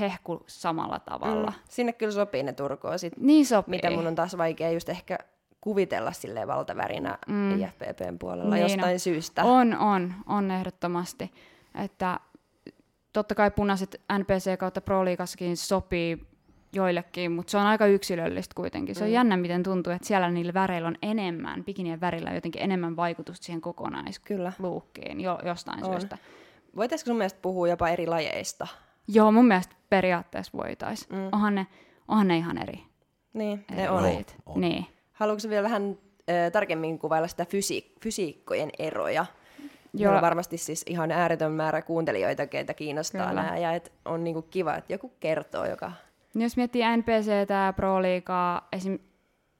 [0.00, 1.50] hehku samalla tavalla.
[1.50, 1.56] Mm.
[1.68, 3.70] Sinne kyllä sopii ne turkoosit, Niin sopii.
[3.70, 5.18] mitä mun on taas vaikea just ehkä
[5.60, 7.60] kuvitella silleen valtavärinä mm.
[7.60, 9.00] IFBBn puolella Niin jostain on.
[9.00, 9.44] syystä.
[9.44, 11.32] On, on, on ehdottomasti.
[11.84, 12.20] Että
[13.14, 16.26] totta kai punaiset NPC kautta Pro Leagueassakin sopii
[16.72, 18.94] joillekin, mutta se on aika yksilöllistä kuitenkin.
[18.94, 19.14] Se on Mm.
[19.14, 23.44] jännä, miten tuntuu, että siellä niillä väreillä on enemmän, bikinien värillä on jotenkin enemmän vaikutusta
[23.44, 25.22] siihen kokonaisluukkiin Kyllä.
[25.24, 25.90] jo, jostain On.
[25.92, 26.18] syystä.
[26.76, 28.66] Voitaisiko sun mielestä puhua jopa eri lajeista?
[29.08, 31.16] Joo, mun mielestä periaatteessa voitaisiin.
[31.18, 31.28] Mm.
[31.32, 31.66] Onhan, ne,
[32.08, 32.80] onhan ne ihan eri.
[33.32, 34.02] Niin, ne eri on.
[34.02, 34.36] lajit.
[34.46, 34.60] on.
[34.60, 34.86] Niin.
[35.12, 35.98] Haluatko vielä vähän
[36.30, 39.26] ö, tarkemmin kuvailla sitä fysi- fysiikkojen eroja?
[39.94, 40.14] Joo.
[40.14, 43.42] On varmasti siis ihan ääretön määrä kuuntelijoita, keitä kiinnostaa Kyllä.
[43.42, 45.92] nämä, ja et on niinku kiva, että joku kertoo, joka...
[46.34, 48.98] Niin Jos miettii NPC, tämä Pro Liigaa, esim.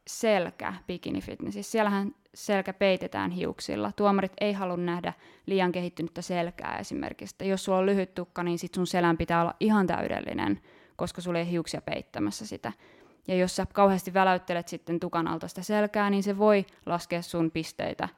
[0.07, 1.73] selkä bikini fitnessissä.
[1.73, 3.93] Siellähän selkä peitetään hiuksilla.
[3.97, 5.13] Tuomarit ei halua nähdä
[5.47, 7.49] liian kehittynyttä selkää esimerkiksi.
[7.49, 10.61] Jos sulla on lyhyt tukka, niin sit sun selän pitää olla ihan täydellinen,
[10.97, 12.73] koska sulla ei hiuksia peittämässä sitä.
[13.29, 17.51] Ja jos sä kauheasti väläyttelet sitten tukan alta sitä selkää, niin se voi laskea sun
[17.51, 18.09] pisteitä,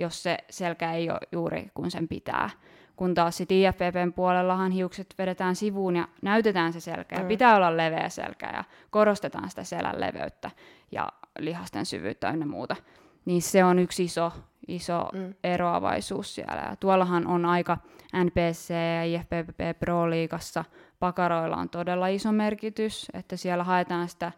[0.00, 2.50] jos se selkä ei ole juuri kun sen pitää.
[2.96, 7.16] Kun taas sitten IFPPn puolellahan hiukset vedetään sivuun ja näytetään se selkä.
[7.16, 7.28] Ja mm.
[7.28, 10.50] pitää olla leveä selkä ja korostetaan sitä selän leveyttä
[10.92, 11.08] ja
[11.38, 12.76] lihasten syvyyttä ynnä muuta.
[13.24, 14.32] Niin se on yksi iso,
[14.68, 15.34] iso mm.
[15.44, 16.66] eroavaisuus siellä.
[16.70, 17.78] Ja tuollahan on aika
[18.24, 20.64] NPC ja IFPPP Pro-liigassa
[20.98, 24.32] pakaroilla on todella iso merkitys, että siellä haetaan sitä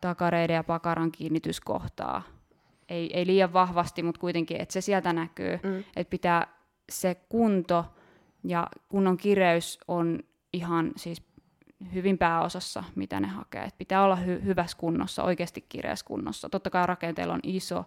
[0.00, 2.22] takareiden ja pakaran kiinnityskohtaa.
[2.88, 5.58] Ei, ei liian vahvasti, mutta kuitenkin, että se sieltä näkyy.
[5.62, 5.84] Mm.
[5.96, 6.46] Että pitää
[6.90, 7.84] se kunto
[8.44, 10.20] ja kunnon kireys on
[10.52, 11.22] ihan siis
[11.94, 13.64] hyvin pääosassa, mitä ne hakee.
[13.64, 16.48] Et pitää olla hy- hyvässä kunnossa, oikeasti kireässä kunnossa.
[16.48, 17.84] Totta kai rakenteella on iso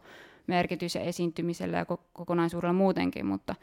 [0.48, 3.56] merkitys ja esiintymisellä ja kokonaisuudella muutenkin, mutta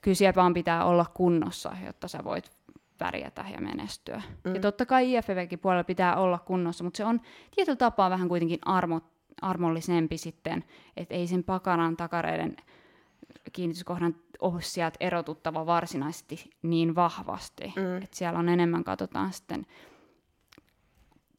[0.00, 2.50] kyllä siellä vaan pitää olla kunnossa, jotta sä voit
[2.98, 4.22] pärjätä ja menestyä.
[4.44, 4.54] Mm.
[4.54, 7.20] Ja totta kai IFVkin puolella pitää olla kunnossa, mutta se on
[7.56, 9.00] tietyllä tapaa vähän kuitenkin armo,
[9.42, 10.64] armollisempi sitten,
[10.96, 12.56] että ei sen pakaran takareiden
[13.52, 17.72] kiinnityskohdan ole sieltä erotuttava varsinaisesti niin vahvasti.
[17.76, 18.02] Mm.
[18.02, 19.66] Että siellä on enemmän, katsotaan sitten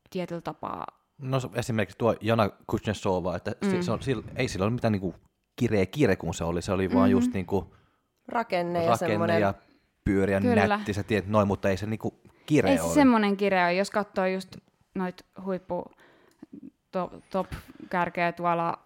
[0.10, 0.86] tietyllä tapaa.
[1.18, 3.82] No esimerkiksi tuo Jana Kuznetsova, että mm.
[3.82, 5.16] se on, sillä, ei sillä ole mitään niinku
[5.56, 6.62] kireä kiire, kun se oli.
[6.62, 7.00] Se oli mm-hmm.
[7.00, 7.76] vaan just niinku
[8.28, 9.42] rakenne ja rakenne semmoinen...
[9.42, 9.54] ja
[10.06, 10.68] pyöriä Kyllä.
[10.68, 12.88] nätti, sä tiedät noin, mutta ei se niinku kire ei ole.
[12.88, 13.74] se semmoinen kire ole.
[13.74, 14.58] Jos katsoo just
[14.96, 15.86] noit huippu
[16.94, 17.48] top, top
[17.90, 18.80] kärkeä tuolla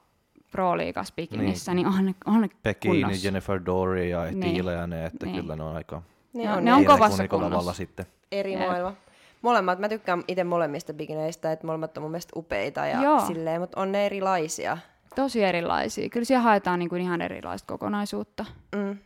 [0.52, 4.80] Pro-liigas bikinissä, niin, niin on ne, on ne Pekini, Jennifer Dory ja Etila niin.
[4.80, 5.41] ja ne, että niin.
[5.41, 6.02] kyllä ne on aika...
[6.34, 7.74] Ne on, ne on kovassa kunnossa.
[7.74, 8.06] sitten.
[8.32, 8.93] Eri maailma.
[9.41, 13.28] Molemmat, mä tykkään itse molemmista bikineistä, että molemmat on mun mielestä upeita ja Joo.
[13.28, 14.78] silleen, mutta on ne erilaisia.
[15.15, 16.10] Tosi erilaisia.
[16.10, 18.46] Kyllä siellä haetaan niin kuin ihan erilaista kokonaisuutta.
[18.76, 18.98] Mm.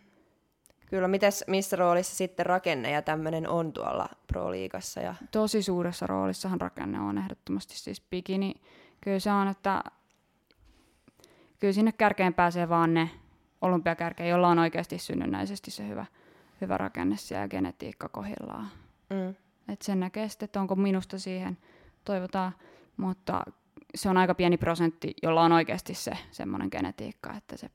[0.90, 5.02] Kyllä, mites, missä roolissa sitten rakenne ja tämmöinen on tuolla Pro-liigassa?
[5.02, 5.16] Ja...
[5.32, 8.54] Tosi suuressa roolissahan rakenne on ehdottomasti siis bikini.
[9.02, 9.84] Kyllä se on, että
[11.60, 13.10] kyllä sinne kärkeen pääsee vaan ne
[13.62, 16.06] olympiakärkeen, jolla on oikeasti synnynnäisesti se hyvä,
[16.62, 18.68] hyvä rakenne ja genetiikka kohillaan.
[19.10, 19.36] Mm.
[19.74, 21.58] Et sen näkee sitten, että onko minusta siihen,
[22.06, 22.56] toivotaan,
[22.98, 23.44] mutta
[23.96, 27.70] se on aika pieni prosentti, jolla on oikeasti se semmoinen genetiikka, että se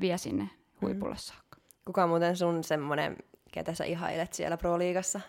[0.00, 0.50] vie sinne
[0.82, 1.18] huipulle mm.
[1.18, 1.58] saakka.
[1.84, 3.16] Kuka on muuten sun semmoinen,
[3.52, 5.20] ketä sä ihailet siellä Pro-liigassa?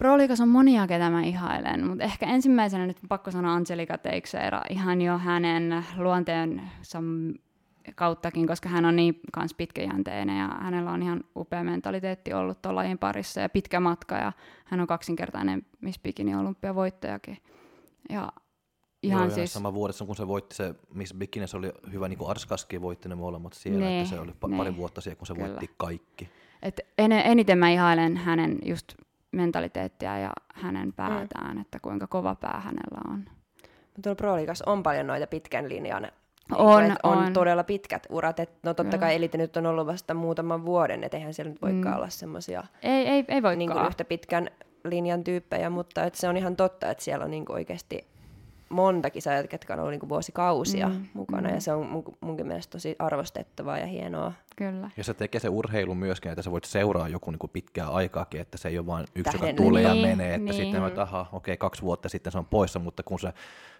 [0.00, 5.02] Pro-liigassa on monia, ketä mä ihailen, mutta ehkä ensimmäisenä nyt pakko sanoa Angelika Teixeira, ihan
[5.02, 6.62] jo hänen luonteen
[7.94, 12.74] kauttakin, koska hän on niin kans pitkäjänteinen ja hänellä on ihan upea mentaliteetti ollut tuon
[12.74, 14.32] lajin parissa ja pitkä matka ja
[14.64, 17.38] hän on kaksinkertainen Miss Bikini olympiavoittajakin.
[18.10, 18.32] Ja
[19.02, 19.52] Ihan Joo, siis...
[19.52, 23.08] sama vuodessa, kun se voitti se Miss Bikini, se oli hyvä, niin kuin Arskaski voitti
[23.08, 24.58] ne molemmat siellä, nee, että se oli pa- nee.
[24.58, 25.48] pari vuotta siellä, kun se Kyllä.
[25.48, 26.28] voitti kaikki.
[26.62, 28.94] Et en, eniten mä ihailen hänen just
[29.32, 31.60] mentaliteettia ja hänen päätään, mm.
[31.60, 33.24] että kuinka kova pää hänellä on.
[34.02, 34.34] Tuolla Pro
[34.66, 36.08] on paljon noita pitkän linjan
[36.52, 37.18] on, niin, on.
[37.18, 38.40] on todella pitkät urat.
[38.40, 41.62] Et, no totta kai elite nyt on ollut vasta muutaman vuoden, että eihän siellä nyt
[41.62, 41.96] voikaan mm.
[41.96, 44.50] olla semmoisia ei, ei, ei niin yhtä pitkän
[44.84, 48.06] linjan tyyppejä, mutta et se on ihan totta, että siellä on niin oikeasti
[48.70, 51.54] monta kisaa, ketkä on ollut niin vuosikausia mm, mukana, mm.
[51.54, 54.32] ja se on mun, munkin mielestä tosi arvostettavaa ja hienoa.
[54.56, 54.90] Kyllä.
[54.96, 58.58] Ja se tekee se urheilu myöskin, että sä voit seuraa joku niin pitkää aikaakin, että
[58.58, 59.48] se ei ole vain yksi, Tähden.
[59.48, 60.54] joka tulee niin, ja menee, että niin.
[60.54, 63.32] sitten että aha, okei, okay, kaksi vuotta sitten se on poissa, mutta kun sä,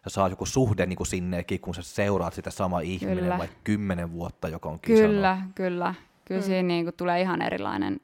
[0.05, 3.39] sä saa joku suhde niin kuin sinnekin, kun sä seuraat sitä sama ihminen kyllä.
[3.39, 5.15] vaikka kymmenen vuotta, joka on kisannut.
[5.15, 5.95] Kyllä, kyllä.
[6.25, 6.47] Kyllä mm.
[6.47, 8.01] siinä niin kuin tulee ihan erilainen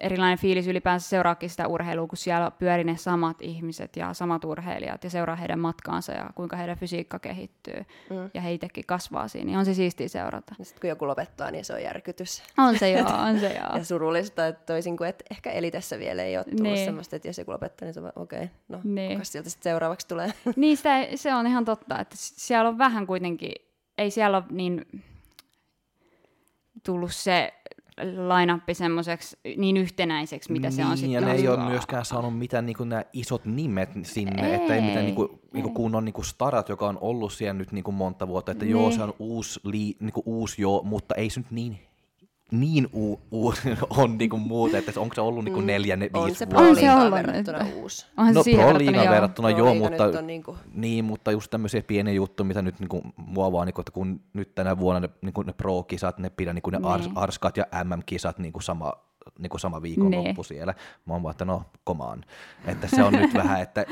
[0.00, 5.04] erilainen fiilis ylipäänsä seuraakin sitä urheilua, kun siellä pyörii ne samat ihmiset ja samat urheilijat
[5.04, 8.30] ja seuraa heidän matkaansa ja kuinka heidän fysiikka kehittyy mm.
[8.34, 10.54] ja he itsekin kasvaa siinä, niin on se siistiä seurata.
[10.62, 12.42] Sitten kun joku lopettaa, niin se on järkytys.
[12.58, 13.76] On se joo, on se joo.
[13.76, 16.84] ja surullista, että toisin kuin, että ehkä elitessä vielä ei ole tullut niin.
[16.84, 19.12] semmoista, että jos joku lopettaa, niin se on okei, okay, no niin.
[19.12, 20.32] kuka sieltä sitten seuraavaksi tulee?
[20.56, 23.52] niin, sitä, se on ihan totta, että siellä on vähän kuitenkin,
[23.98, 24.86] ei siellä ole niin
[26.82, 27.59] tullut se
[28.16, 31.12] lainappi semmoiseksi niin yhtenäiseksi, mitä niin, se on sitten.
[31.12, 34.80] ja ne ei ole myöskään saanut mitään niin nämä isot nimet sinne, ei, että ei
[34.80, 37.84] mitään niin kuin, niin kuin kunnon niin kuin starat, joka on ollut siellä nyt niin
[37.84, 38.72] kuin monta vuotta, että niin.
[38.72, 41.78] joo, se on uusi, li, niin kuin uusi joo, mutta ei se nyt niin
[42.50, 43.54] niin u- u-
[43.90, 45.66] on niinku muuta, että onko se ollut niinku mm.
[45.66, 46.68] neljä, ne, on viisi se vuotta?
[46.68, 48.06] On se ollut verrattuna uusi.
[48.16, 50.56] On no Pro Liigaan verrattuna joo, mutta, niinku...
[50.74, 54.54] niin, mutta just tämmöisiä pieniä juttuja, mitä nyt niinku mua vaan, niinku, että kun nyt
[54.54, 56.86] tänä vuonna ne, niinku ne Pro-kisat, ne pidä niinku ne niin.
[56.86, 58.92] ars, Arskat ja MM-kisat niinku sama
[59.38, 60.44] niin kuin sama viikonloppu Niin.
[60.44, 60.74] siellä.
[61.06, 62.24] Mä oon vaan, että no, komaan.
[62.66, 63.84] Että se on nyt vähän, että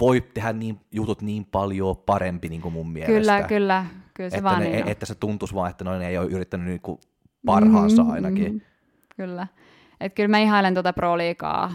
[0.00, 3.12] voi tehdä niin, jutut niin paljon parempi niin kuin mun mielestä.
[3.20, 3.86] Kyllä, kyllä.
[4.14, 4.90] Kyllä se että, vaan ne, niin on.
[4.90, 6.98] että se tuntuisi vaan, että no, ne ei ole yrittänyt niin kuin
[7.46, 8.52] parhaansa Mhm, ainakin.
[8.52, 8.60] mhm.
[9.16, 9.46] Kyllä.
[10.00, 11.72] Et kyllä mä ihailen tuota Pro-liigaa.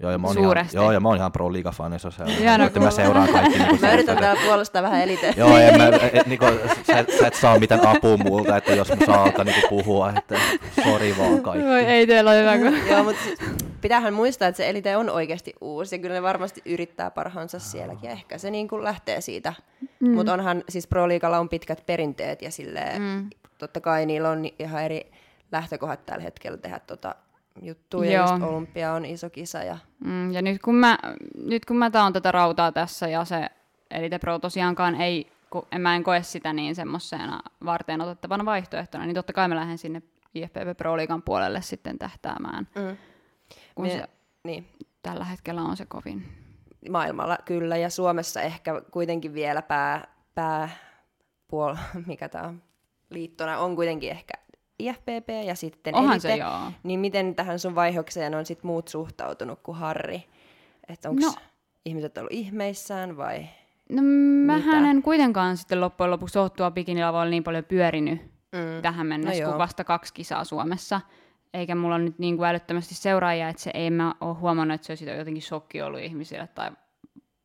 [0.00, 0.76] Joo, ja mä oon Suuresti.
[0.76, 3.58] Ihan, joo, ja mä oon ihan pro liiga fanissa se, Ihana että mä seuraan kaikki.
[3.58, 5.34] Niin Mä yritän täällä puolustaa vähän elite.
[5.36, 6.44] Joo, en mä, et, niinku,
[6.86, 10.12] sä, et- sä et saa mitään apua multa, että jos mä saan alkaa niinku puhua,
[10.18, 10.38] että
[10.84, 11.66] sori vaan kaikki.
[11.68, 12.78] Voi ei teillä ole hyvä, kun...
[12.90, 13.38] Joo, mutta siis
[13.80, 18.04] pitäähän muistaa, että se elite on oikeasti uusi ja kyllä ne varmasti yrittää parhaansa sielläkin.
[18.08, 19.54] Ja ehkä se niin kuin lähtee siitä.
[20.00, 20.10] Mm.
[20.14, 23.30] Mutta onhan, siis Pro Liigalla on pitkät perinteet ja silleen, mm.
[23.62, 25.10] Totta kai niillä on ihan eri
[25.52, 27.14] lähtökohdat tällä hetkellä tehdä tota
[27.62, 28.10] juttuja.
[28.10, 28.30] Ja Joo.
[28.30, 30.98] just Olympia on iso kisa ja Mm, ja nyt kun mä,
[31.44, 33.48] nyt kun mä taon tätä rautaa tässä ja se
[33.90, 39.04] Elite Pro tosiaankaan ei, ko- en, mä en koe sitä niin semmoisena varten otettavana vaihtoehtona,
[39.06, 40.02] niin totta kai mä lähden sinne
[40.34, 42.96] IFBB Pro Liigan puolelle sitten tähtäämään, mm.
[43.74, 44.08] kun Me- se
[44.44, 44.68] niin,
[45.02, 46.28] tällä hetkellä on se kovin.
[46.90, 50.68] maailmalla kyllä ja Suomessa ehkä kuitenkin vielä pää, pää
[51.48, 52.62] puol, mikä tämä on,
[53.12, 54.34] liittona on kuitenkin ehkä
[54.78, 56.28] IFBB ja sitten Onhan elite.
[56.28, 56.58] se joo.
[56.82, 60.24] Niin miten tähän sun vaihokseen on sit muut suhtautunut kuin Harri?
[60.88, 61.32] Että onko No.
[61.84, 63.46] ihmiset ollut ihmeissään vai?
[63.90, 64.02] No
[64.46, 68.20] mähän en kuitenkaan sitten loppujen lopuksi ole tuo bikinilavoilla niin paljon pyörinyt
[68.52, 68.82] Mm.
[68.82, 71.00] tähän mennessä, No kuin vasta kaksi kisaa Suomessa.
[71.54, 74.86] Eikä mulla ole nyt niin kuin älyttömästi seuraajia, että se ei mä ole huomannut, että
[74.86, 76.70] se olisi jotenkin shokki ollut ihmisille tai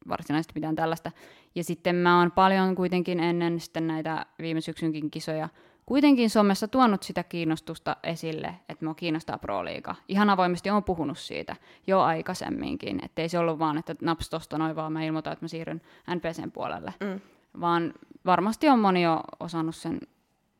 [0.10, 1.12] varsinaisesti mitään tällaista.
[1.56, 5.50] Ja sitten mä oon paljon kuitenkin ennen sitten näitä viime syksynkin kisoja
[5.88, 9.96] kuitenkin somessa tuonut sitä kiinnostusta esille, että mua kiinnostaa Pro-liiga.
[10.08, 11.56] Ihan avoimesti on puhunut siitä
[11.88, 15.44] jo aikaisemminkin, että ei se ollut vaan, että naps tosta noin vaan mä ilmoitan, että
[15.44, 15.82] mä siirryn
[16.16, 17.20] NPCn puolelle, Mm.
[17.60, 17.94] vaan
[18.26, 20.00] varmasti on moni jo osannut sen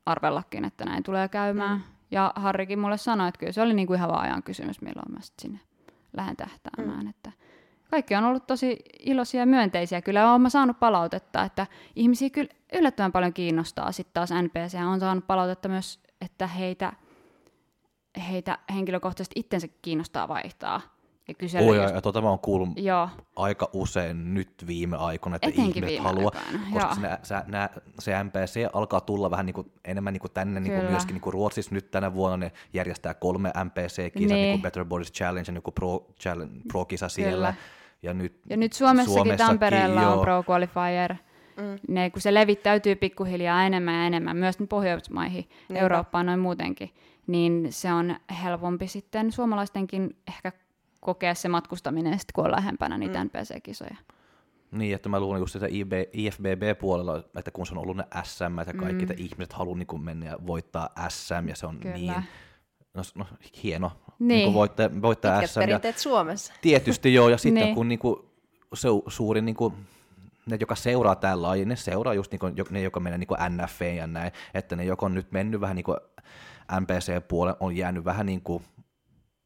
[0.06, 1.78] arvellakin, että näin tulee käymään.
[1.78, 1.84] Mm.
[2.12, 5.20] Ja Harrikin mulle sanoi, että kyllä se oli niinku ihan vaan ajan kysymys, milloin mä
[5.42, 5.60] sinne
[6.18, 7.04] lähden tähtäämään.
[7.04, 7.10] Mm.
[7.10, 7.32] Että
[7.92, 10.02] kaikki on ollut tosi iloisia ja myönteisiä.
[10.02, 13.92] Kyllä olen mä saanut palautetta, että ihmisiä kyllä yllättävän paljon kiinnostaa.
[13.92, 16.94] Sitten taas NPC on saanut palautetta myös, että heitä,
[18.30, 20.82] heitä henkilökohtaisesti itsensä kiinnostaa vaihtaa.
[21.28, 25.36] Ja kysellä, ja, jos- ja tota mä oon kuullut Joo, aika usein nyt viime aikoina,
[25.36, 27.18] että Etenkin ihmiset viime haluaa, aikoina, koska joo.
[27.24, 27.70] se, nä,
[28.00, 30.90] se, MPC alkaa tulla vähän niin kuin, enemmän niin kuin tänne niin Kyllä.
[30.90, 34.30] myöskin niin kuin Ruotsissa nyt tänä vuonna ne järjestää kolme MPC-kisaa, niin.
[34.30, 34.54] Niin.
[34.54, 37.54] kuin Better Bodies Challenge ja niin kuin Pro, challenge, Pro-kisa siellä.
[38.04, 40.24] Ja nyt, Ja nyt Suomessakin, Suomessakin, Tampereella on joo.
[40.24, 41.16] Pro Qualifier.
[41.58, 41.80] Mm.
[41.88, 45.82] Ne, kun se levittäytyy pikkuhiljaa enemmän ja enemmän, myös Pohjoismaihin, Niinpä.
[45.82, 46.90] Eurooppaan noin muutenkin,
[47.28, 50.52] niin se on helpompi sitten suomalaistenkin ehkä
[51.00, 53.26] kokea se matkustaminen, sit, kun on lähempänä niitä mm.
[53.26, 53.96] NPC-kisoja.
[54.72, 58.60] Niin, että mä luulen just sitä IB, IFBB-puolella, että kun se on ollut ne SM,
[58.60, 59.12] että kaikki mm.
[59.12, 61.96] että ihmiset haluaa niin voittaa ja voittaa SM, ja se on Kyllä.
[61.96, 62.14] niin
[62.98, 63.26] no, no,
[63.64, 64.28] hieno Niin.
[64.28, 64.54] niin.
[64.54, 65.60] voittaa, voittaa Pitkät SM.
[65.60, 66.54] Ja perinteet Suomessa.
[66.62, 67.76] tietysti joo, ja sitten Niin.
[67.76, 68.16] kun niin kuin,
[68.74, 69.74] se suuri niin kuin,
[70.46, 73.40] ne, joka seuraa tämän lajin, ne seuraa just niin kuin, ne, joka menee niin kuin
[73.50, 75.98] NFV ja näin, että ne, joka on nyt mennyt vähän niin kuin
[76.80, 78.64] MPC-puolelle, on jäänyt vähän niin kuin,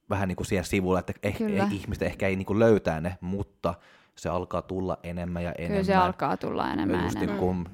[0.09, 1.63] vähän niin kuin siihen sivulle, että eh, Kyllä.
[1.63, 3.73] ei, ihmiset ehkä ei niin kuin löytää ne, mutta
[4.15, 5.71] se alkaa tulla enemmän ja enemmän.
[5.71, 7.39] Kyllä se alkaa tulla enemmän ja Just niin enemmän.
[7.45, 7.67] kuin,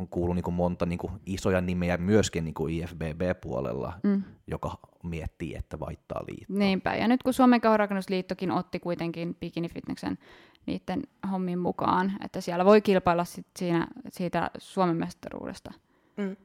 [0.00, 4.22] on kuullut niin kuin monta niin kuin isoja nimeä myöskin niin kuin IFBB-puolella, mm.
[4.46, 6.58] joka miettii, että vaihtaa liittoa.
[6.58, 6.94] Niinpä.
[6.96, 10.18] Ja nyt kun Suomen kauhurakennusliittokin otti kuitenkin Bikini Fitneksen
[10.66, 15.72] niiden hommin mukaan, että siellä voi kilpailla sit siinä, siitä Suomen mestaruudesta
[16.16, 16.36] Mm.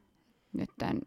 [0.54, 1.02] nytten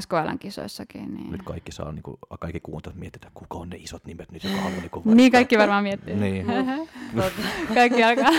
[0.00, 1.14] SKLn kisoissakin.
[1.14, 4.44] Niin, Nyt kaikki saa, niin kuin, kaikki kuuntelijat mietitään, kuka on ne isot nimet nyt,
[4.44, 6.14] joka haluaa niin kuin niin kaikki varmaan miettii.
[6.16, 6.46] Niin.
[7.74, 8.30] Kaikki alkaa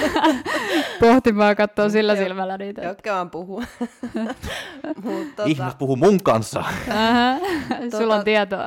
[0.99, 2.81] pohtimaan katsoa sillä silmällä niitä.
[2.81, 3.63] Jotka vaan puhuu.
[5.03, 6.59] Mut, tota, Ihmiset puhuu mun kanssa.
[6.59, 7.39] Aha,
[7.99, 8.65] Sulla on tietoa.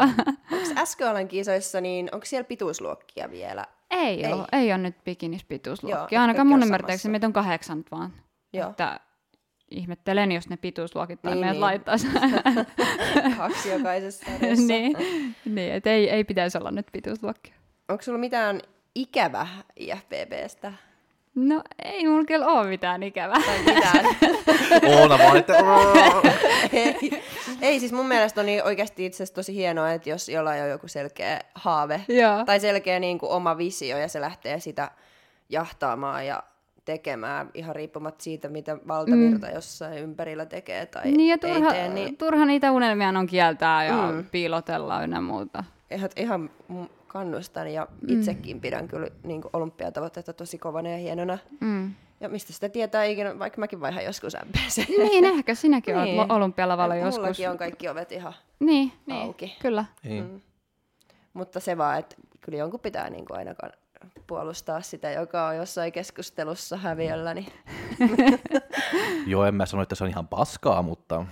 [0.52, 3.66] onks SKLn kisoissa, niin onko siellä pituusluokkia vielä?
[3.90, 4.32] Ei, Ei.
[4.32, 6.20] ole, ei ole nyt bikinis Joo, pituusluokkia.
[6.20, 8.12] Ainakaan mun on ymmärtääkseni meitä on kahdeksan vaan.
[8.52, 8.70] Joo.
[8.70, 9.00] Että
[9.72, 11.60] ihmettelen, jos ne pituusluokit tai Niin, meidät niin.
[11.60, 12.06] laittaisi.
[13.36, 14.66] Kaksi jokaisessa sarjassa.
[14.66, 14.96] niin,
[15.44, 17.54] niin että ei, ei pitäisi olla nyt pituusluokkia.
[17.88, 18.60] Onko sulla mitään
[18.94, 20.72] ikävä IFBBstä?
[21.34, 23.40] No ei mulla kyllä ole mitään ikävää.
[23.46, 24.04] Tai mitään?
[24.98, 25.54] Oona vaan, että
[26.72, 27.22] ei.
[27.60, 30.68] ei, siis mun mielestä on niin oikeasti itse asiassa tosi hienoa, että jos jollain on
[30.68, 32.44] joku selkeä haave Joo.
[32.44, 34.90] tai selkeä niin kuin oma visio ja se lähtee sitä
[35.48, 36.42] jahtaamaan ja
[36.84, 39.54] tekemään ihan riippumatta siitä, mitä valtavirta mm.
[39.54, 43.84] jossain ympärillä tekee tai Niin ja ei turha, tee, niin turha niitä unelmia on kieltää
[43.84, 44.14] ja Mm.
[44.16, 44.24] mm.
[44.32, 45.64] piilotella ynnä muuta.
[45.90, 46.50] ihan, ihan
[47.06, 48.18] kannustan ja Mm.
[48.18, 51.38] itsekin pidän kyllä niin kuin olympiatavoitteita tosi kovana ja hienona.
[51.60, 51.94] Mm.
[52.20, 54.88] Ja mistä sitä tietää ikinä, vaikka mäkin vaihan joskus MPC.
[54.88, 56.18] Niin, ehkä sinäkin Niin.
[56.20, 57.16] olet olympialavalla joskus.
[57.18, 59.56] Mullakin on kaikki ovet ihan Niin, niin auki.
[59.62, 59.84] kyllä.
[60.04, 60.42] niin.
[61.34, 63.72] Mutta se vaan, että kyllä jonkun pitää niin kuin ainakaan
[64.26, 67.34] puolustaa sitä, joka on jossain keskustelussa häviöllä.
[67.34, 67.52] Niin.
[69.26, 71.26] Joo, en mä sano, että se on ihan paskaa, mutta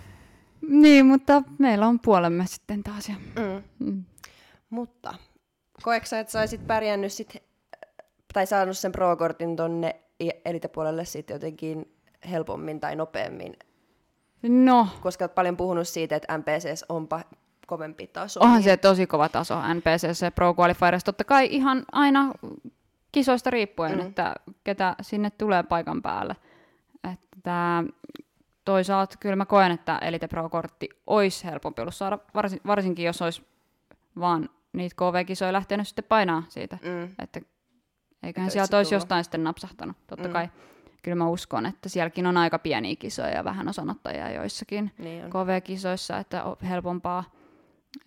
[0.68, 3.08] Niin, mutta meillä on puolemme sitten taas.
[3.08, 3.62] Ja, Mm.
[3.86, 4.04] mm.
[4.70, 5.14] Mutta
[5.82, 7.36] koetko sä, että saisit pärjännyt sit,
[8.32, 10.00] tai saanut sen pro-kortin tonne
[10.44, 11.92] elitepuolelle sit jotenkin
[12.30, 13.56] helpommin tai nopeammin?
[14.42, 17.20] No, Koska olet paljon puhunut siitä, että MPCS onpa
[17.70, 18.40] kovempi taso.
[18.40, 21.04] onhan se tosi kova taso NPCC Pro Qualifierissa.
[21.04, 22.32] Totta kai ihan aina
[23.12, 24.00] kisoista riippuen, Mm.
[24.06, 26.36] että ketä sinne tulee paikan päälle.
[27.12, 27.84] Että
[28.64, 33.42] toisaalta kyllä mä koen, että Elite Pro-kortti olisi helpompi ollut saada, varsin, varsinkin jos olisi
[34.20, 36.78] vaan niitä KV-kisoja lähtenyt sitten painaa siitä.
[36.82, 37.04] Mm.
[37.04, 37.48] Että eiköhän
[38.22, 39.96] Eiköhän sieltä olisi jostain sitten napsahtanut.
[40.06, 40.32] Totta Mm.
[40.32, 40.48] kai
[41.02, 45.30] kyllä mä uskon, että sielläkin on aika pieniä kisoja ja vähän osanottajia joissakin Niin on.
[45.30, 47.24] KV-kisoissa, että on helpompaa.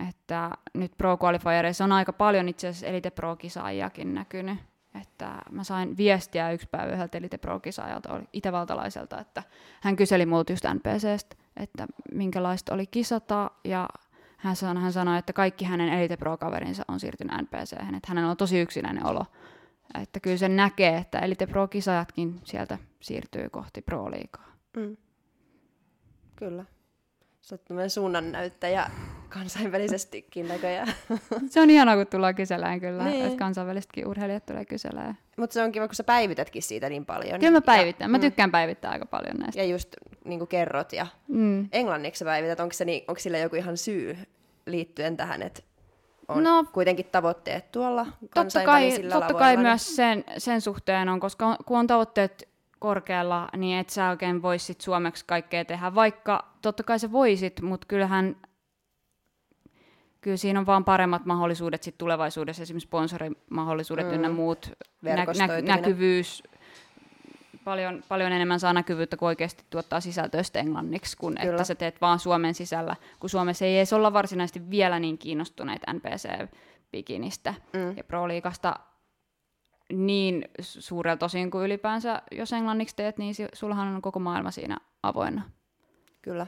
[0.10, 4.58] Että nyt Pro Qualifiereissa on aika paljon itse asiassa Elite Pro-kisaajiakin näkynyt.
[5.02, 9.44] Että mä sain viestiä yksi päivä yhdeltä Elite Pro-kisaajalta, oli itävaltalaiselta, että
[9.82, 13.90] hän kyseli multa just NPCstä, että minkälaista oli kisata, ja
[14.38, 18.38] hän sanoi, hän sanoi että kaikki hänen Elite Pro-kaverinsa on siirtynyt NPC, että hänellä on
[18.38, 19.26] tosi yksinäinen olo.
[20.02, 24.52] Että kyllä sen näkee, että Elite Pro-kisaajatkin sieltä siirtyy kohti Pro-liigaa.
[24.78, 24.98] Mm.
[26.36, 26.66] Kyllä.
[27.44, 28.90] Sä oot tämmöinen suunnannäyttäjä
[29.30, 30.88] kansainvälisestikin näköjään.
[31.50, 33.26] Se on ihanaa, kun tullaan kyselemään kyllä, Niin.
[33.26, 35.18] että kansainvälisetkin urheilijat tulee kyselemään.
[35.38, 37.40] Mutta se on kiva, kun sä päivitätkin siitä niin paljon.
[37.40, 38.12] Kyllä mä päivitän.
[38.12, 39.62] Mä Ja, tykkään päivittää aika paljon näistä.
[39.62, 41.68] ja just niin kuin kerrot ja Mm.
[41.72, 44.18] englanniksi sä päivität, onko, se niin, onko sillä joku ihan syy
[44.66, 45.62] liittyen tähän, että
[46.28, 51.20] on No, kuitenkin tavoitteet tuolla Totta kai, totta kai niin- myös sen, sen suhteen on,
[51.20, 52.48] koska on- kun on tavoitteet
[52.84, 57.62] korkealla, niin et sä oikein voi sit suomeksi kaikkea tehdä, vaikka totta kai sä voisit,
[57.62, 58.36] mutta kyllähän
[60.22, 64.14] kyllä siinä on vaan paremmat mahdollisuudet sit tulevaisuudessa, esimerkiksi sponsorimahdollisuudet Mm.
[64.14, 64.72] ynnä muut,
[65.02, 66.44] nä- nä- näkyvyys,
[67.64, 71.52] paljon, paljon enemmän saa näkyvyyttä, kun oikeasti tuottaa sisältöä englanniksi, kun Kyllä.
[71.52, 75.94] että sä teet vaan Suomen sisällä, kun Suomessa ei edes olla varsinaisesti vielä niin kiinnostuneita
[75.94, 77.98] NPC-bikinistä Mm.
[77.98, 78.76] ja Pro-liigasta
[79.94, 85.42] niin suurelta osin kuin ylipäänsä, jos englanniksi teet, niin sullahan on koko maailma siinä avoinna.
[86.22, 86.48] Kyllä.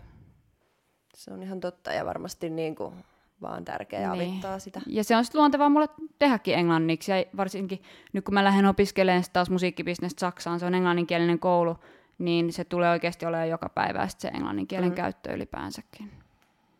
[1.15, 2.93] Se on ihan totta ja varmasti niin kuin
[3.41, 4.31] vaan tärkeää Niin.
[4.31, 4.81] avittaa sitä.
[4.87, 5.89] Ja se on sitten luontevaa mulle
[6.19, 7.81] tehdäkin englanniksi, ja varsinkin
[8.13, 11.77] nyt kun mä lähden opiskelemaan taas musiikkibisnestä Saksaan, se on englanninkielinen koulu,
[12.17, 14.95] niin se tulee oikeasti olemaan joka päivä se englanninkielen mm.
[14.95, 16.11] käyttö ylipäänsäkin.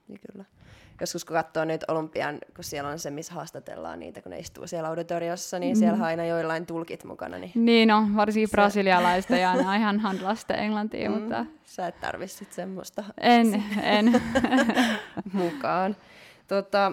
[0.08, 0.46] Niin kyllä.
[1.02, 4.68] Joskus kun katsoo nyt Olympian, kun siellä on se, missä haastatellaan niitä, kun ne istuu
[4.68, 9.36] siellä auditoriossa, niin siellä on aina joillain tulkit mukana, niin Niin on, varsinkin Se- brasilialaista
[9.36, 11.16] ja on ihan handlaa sitä englantia, mm.
[11.20, 14.22] mutta sä et tarvi sit semmoista en, en.
[15.34, 15.96] mukaan.
[16.48, 16.92] Tota,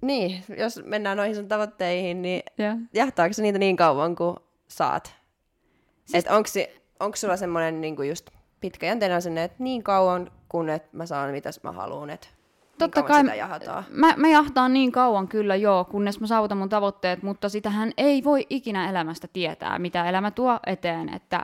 [0.00, 2.76] niin, jos mennään noihin sun tavoitteihin, niin ja.
[2.92, 4.36] jahtaako se niitä niin kauan kuin
[4.68, 5.14] saat?
[6.04, 6.24] Siis...
[6.24, 6.48] Et onko,
[7.00, 8.30] onko sulla semmoinen niinku just
[8.60, 12.28] pitkäjänteinen asenne, että niin kauan kun et mä saan mitä mä haluan, että
[12.78, 13.84] Totta kauan kai- sitä jahataan.
[13.90, 18.24] Mä, mä jahtaan niin kauan kyllä joo, kunnes mä saavutan mun tavoitteet, mutta sitähän ei
[18.24, 21.42] voi ikinä elämästä tietää, mitä elämä tuo eteen, että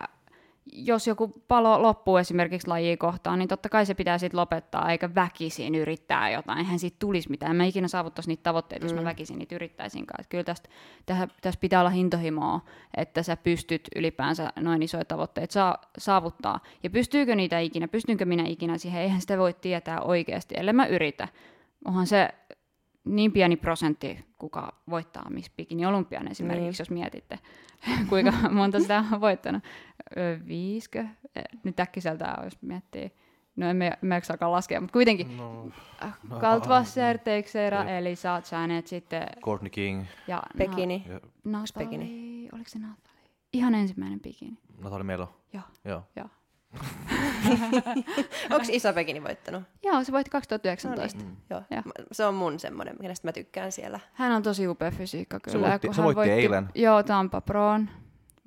[0.72, 5.14] jos joku palo loppuu esimerkiksi lajia kohtaan, niin totta kai se pitää sitten lopettaa, eikä
[5.14, 6.58] väkisin yrittää jotain.
[6.58, 7.56] Eihän siitä tulisi mitään.
[7.56, 10.20] Mä ikinä saavuttaisi niitä tavoitteita, jos mä väkisin niitä yrittäisinkaan.
[10.20, 10.68] Et kyllä tästä,
[11.06, 12.60] tähän, tässä pitää olla hintohimoa,
[12.96, 16.60] että sä pystyt ylipäänsä noin isoja tavoitteita saa, saavuttaa.
[16.82, 20.86] Ja pystyykö niitä ikinä, pystynkö minä ikinä siihen, eihän sitä voi tietää oikeasti, ellei mä
[20.86, 21.28] yritä.
[21.84, 22.28] Onhan se
[23.04, 26.74] niin pieni prosentti, kuka voittaa Miss Bikini Olympian esimerkiksi, Niin.
[26.78, 27.38] jos mietitte,
[28.08, 29.62] kuinka monta sitä on voittanut.
[30.46, 31.06] Viisikö?
[31.64, 33.12] Nyt äkkiseltä, jos miettii.
[33.56, 35.36] No en me, me jaksakaan laskea, mutta kuitenkin.
[35.36, 35.64] No,
[36.30, 37.84] No, Kaltvasser, Teixeira.
[37.84, 41.04] Elisa, Janet sitten Courtney King, ja Pekini.
[41.08, 42.48] ja Na- Natali, Pekini?
[42.52, 43.16] oliko se Natali?
[43.52, 44.58] Ihan ensimmäinen bikini.
[44.82, 45.34] Natalie Melo.
[45.52, 45.62] Joo.
[45.84, 46.02] Joo.
[46.16, 46.28] Joo.
[48.50, 49.62] Onko Isa Pekini voittanut?
[49.82, 51.18] Joo, se voitti 2019.
[51.18, 51.28] No Mm.
[51.30, 51.38] niin.
[51.50, 51.62] Joo.
[51.70, 51.82] Joo.
[51.84, 54.00] Mä- Se on mun semmoinen, kenestä mä tykkään siellä.
[54.12, 55.68] Hän on tosi upea fysiikka kyllä.
[55.68, 56.68] voitti- kun se hän voitti eilen.
[56.74, 57.88] Joo, Tampa Proon.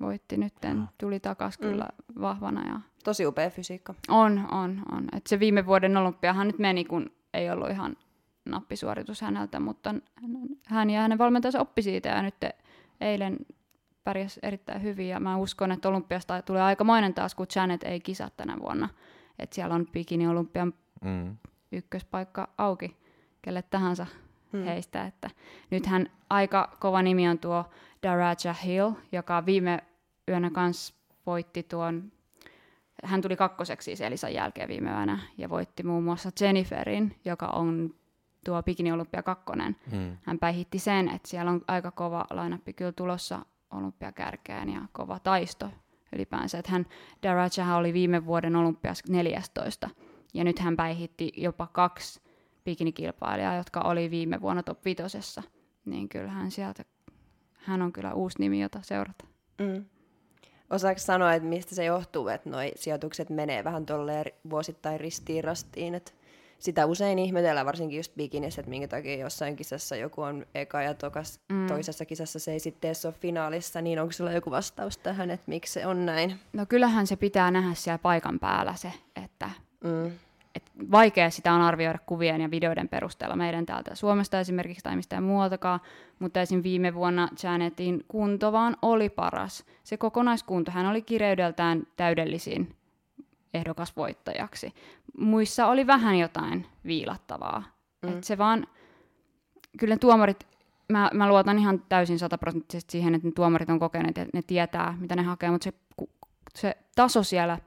[0.00, 0.88] Voitti nytten, Ah.
[0.98, 1.62] tuli takas Mm.
[1.68, 1.88] kyllä
[2.20, 2.68] vahvana.
[2.72, 3.94] Ja Tosi upea fysiikka.
[4.08, 5.04] on, on, on.
[5.16, 7.96] Et se viime vuoden olympiahan nyt meni, kun ei ollut ihan
[8.44, 9.90] nappisuoritus häneltä, mutta
[10.22, 12.34] hän- hän ja hänen valmentajansa oppi siitä ja nyt
[13.00, 13.36] eilen
[14.04, 18.28] pärjäsi erittäin hyvin ja mä uskon, että olympiasta tulee aikamoinen taas, kun Janet ei kisa
[18.36, 18.88] tänä vuonna.
[19.38, 20.74] Et siellä on bikini olympian
[21.04, 21.36] Mm.
[21.72, 22.96] ykköspaikka auki
[23.42, 24.06] kelle tahansa
[24.52, 24.64] Mm.
[24.64, 25.06] heistä.
[25.06, 25.30] Että
[25.70, 27.64] nythän aika kova nimi on tuo
[28.02, 29.78] Daraja Hill, joka viime
[30.28, 30.94] yönä kans
[31.26, 32.12] voitti tuon,
[33.04, 37.94] hän tuli kakkoseksi siis Elisan jälkeen viime yönä ja voitti muun muassa Jenniferin, joka on
[38.44, 39.44] tuo Bikini Olympia 2.
[39.92, 40.16] Mm.
[40.22, 45.70] Hän päihitti sen, että siellä on aika kova lainappi kyllä tulossa olympiakärkeen ja kova taisto
[46.14, 46.58] ylipäänsä.
[46.58, 46.86] Että hän,
[47.22, 49.90] Darajahan oli viime vuoden olympias 14,
[50.34, 52.20] ja nyt hän päihitti jopa kaksi
[52.64, 55.42] bikinikilpailijaa, jotka oli viime vuonna top vitosessa.
[55.84, 56.84] Niin kyllähän sieltä,
[57.54, 59.24] hän on kyllä uusi nimi, jota seurata.
[59.58, 59.84] Mm.
[60.70, 65.94] Osaako sanoa, että mistä se johtuu, että nuo sijoitukset menee vähän tolleen vuosittain ristiin rastiin,
[65.94, 66.12] että
[66.64, 70.94] sitä usein ihmetellään, varsinkin just bikinissä, että minkä takia jossain kisassa joku on eka ja
[70.94, 71.66] tokas, mm.
[71.66, 75.72] toisessa kisassa se ei sitten ole finaalissa, niin onko sulla joku vastaus tähän, että miksi
[75.72, 76.40] se on näin?
[76.52, 78.92] No kyllähän se pitää nähdä siellä paikan päällä se,
[79.24, 79.50] että
[79.84, 80.06] Mm.
[80.54, 85.22] et vaikea sitä on arvioida kuvien ja videoiden perusteella meidän täältä Suomesta esimerkiksi tai mistään
[85.22, 85.80] muualtakaan,
[86.18, 86.62] mutta esim.
[86.62, 89.64] viime vuonna Janetin kunto vaan oli paras.
[89.82, 92.76] Se kokonaiskunto, hän oli kireydeltään täydellisin
[93.54, 94.74] ehdokas voittajaksi.
[95.18, 97.62] Muissa oli vähän jotain viilattavaa.
[98.02, 98.08] Mm.
[98.08, 98.66] Et se vaan,
[99.78, 100.46] kyllä ne tuomarit,
[100.88, 104.96] mä, mä luotan ihan täysin sataprosenttisesti siihen, että ne tuomarit on kokeneet ja ne tietää,
[105.00, 105.72] mitä ne hakee, mutta se,
[106.54, 107.58] se taso siellä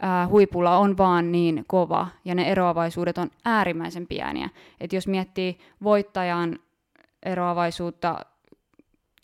[0.00, 4.48] ää, huipulla on vaan niin kova ja ne eroavaisuudet on äärimmäisen pieniä.
[4.80, 6.58] Et jos miettii voittajan
[7.22, 8.24] eroavaisuutta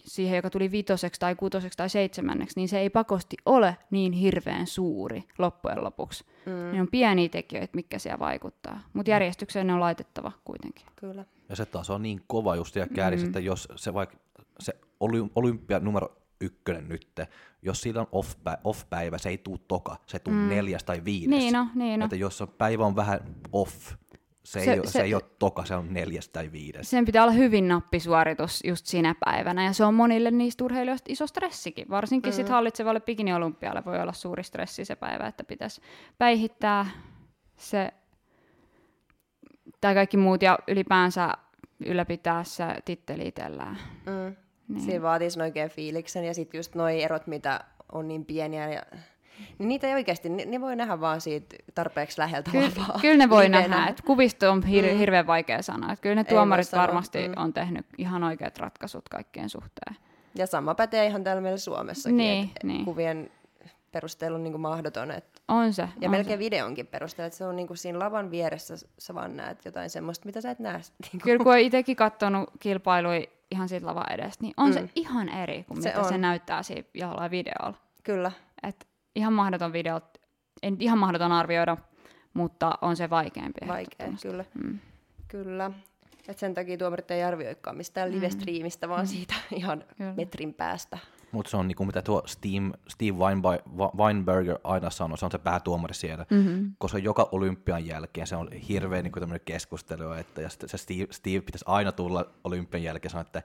[0.06, 4.66] siihen, joka tuli vitoseksi tai kutoseksi tai seitsemänneksi, niin se ei pakosti ole niin hirveän
[4.66, 6.24] suuri loppujen lopuksi.
[6.46, 6.52] Mm.
[6.52, 8.80] Ne on pieniä tekijöitä, mitkä siellä vaikuttaa.
[8.92, 10.86] Mutta järjestykseen ne on laitettava kuitenkin.
[10.96, 11.24] Kyllä.
[11.48, 13.26] Ja se taas on niin kova just ja kääris, mm.
[13.26, 14.16] että jos se vaikka
[14.60, 17.08] se oly- olympia numero ykkönen nyt,
[17.62, 20.48] jos sillä on off-päivä, off-päivä se ei tuu toka, se tuu mm.
[20.48, 21.28] neljäs tai viides.
[21.28, 22.04] Niin no, niin no.
[22.04, 23.20] Että jos on päivä on vähän
[23.52, 23.92] off,
[24.46, 26.90] se, Se- ei, se, se- ei ole toka, se on neljäs tai viides.
[26.90, 31.26] Sen pitää olla hyvin nappisuoritus just sinä päivänä, ja se on monille niistä urheilijoista iso
[31.26, 31.90] stressikin.
[31.90, 32.36] Varsinkin mm.
[32.36, 35.80] sit hallitsevalle bikini-olympialle voi olla suuri stressi se päivä, että pitäisi
[36.18, 36.86] päihittää
[37.56, 37.90] se,
[39.80, 41.34] tai kaikki muut, ja ylipäänsä
[41.86, 43.78] ylläpitää se titteli itsellään.
[44.06, 44.36] Mm.
[44.68, 44.80] Niin.
[44.80, 47.60] Siinä vaatii sen oikein fiiliksen ja sitten just noi erot, mitä
[47.92, 48.82] on niin pieniä ja
[49.58, 52.98] niin niitä ei oikeasti, ne, ne voi nähdä vaan siitä tarpeeksi läheltä Kyllä, lavaa.
[53.00, 53.68] kyllä ne voi Livenä.
[53.68, 54.98] nähdä, että kuvista on hir- Mm.
[54.98, 55.92] hirveän vaikea sanoa.
[55.92, 57.34] Että kyllä ne tuomarit varmasti mm.
[57.36, 59.96] on tehnyt ihan oikeat ratkaisut kaikkien suhteen.
[60.34, 62.84] Ja sama pätee ihan täällä meillä Suomessakin, Niin, että niin.
[62.84, 63.30] kuvien
[63.92, 65.10] perustelu on niin kuin mahdoton.
[65.10, 65.82] Et, On se.
[66.00, 69.36] ja on melkein videonkin perusteella, että se on niin kuin siinä lavan vieressä sä vaan
[69.36, 70.80] näet jotain semmoista, mitä sä et näe.
[71.12, 71.20] Niin.
[71.22, 74.72] Kyllä kun on itsekin katsonut kilpailui ihan siitä lavan edestä, niin on mm.
[74.74, 76.20] Se ihan eri kuin Se mitä se on.
[76.20, 77.74] näyttää siinä jollain videolla.
[78.04, 78.32] Kyllä,
[78.62, 80.00] Et ihan mahdoton video,
[80.62, 81.76] en ihan mahdoton arvioida,
[82.34, 83.60] mutta on se vaikeampi.
[83.68, 84.44] vaikea, kyllä.
[84.64, 84.78] Mm.
[85.28, 85.70] kyllä.
[86.28, 89.94] Et sen takia tuomarit ei arvioikaan mistään live-striimistä, vaan siitä ihan Mm.
[89.96, 90.14] Kyllä.
[90.16, 90.98] metrin päästä.
[91.32, 93.60] Mutta se on niinku, mitä tuo Steve, Steve Weinberg,
[93.96, 96.72] Weinberger aina sanoi, se on se päätuomari siellä, Mm-hmm.
[96.78, 101.40] koska joka olympian jälkeen se on hirveä niin tämmöinen keskustelu, että ja se Steve, Steve
[101.40, 103.42] pitäisi aina tulla olympian jälkeen sanoa, että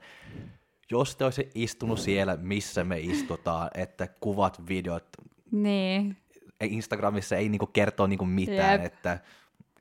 [0.90, 5.06] jos te olisi istunut siellä, missä me istutaan, että kuvat, videot,
[5.52, 6.16] Niin,
[6.60, 8.84] Instagramissa ei niinku kertoo niinku mitään, Jep.
[8.84, 9.20] että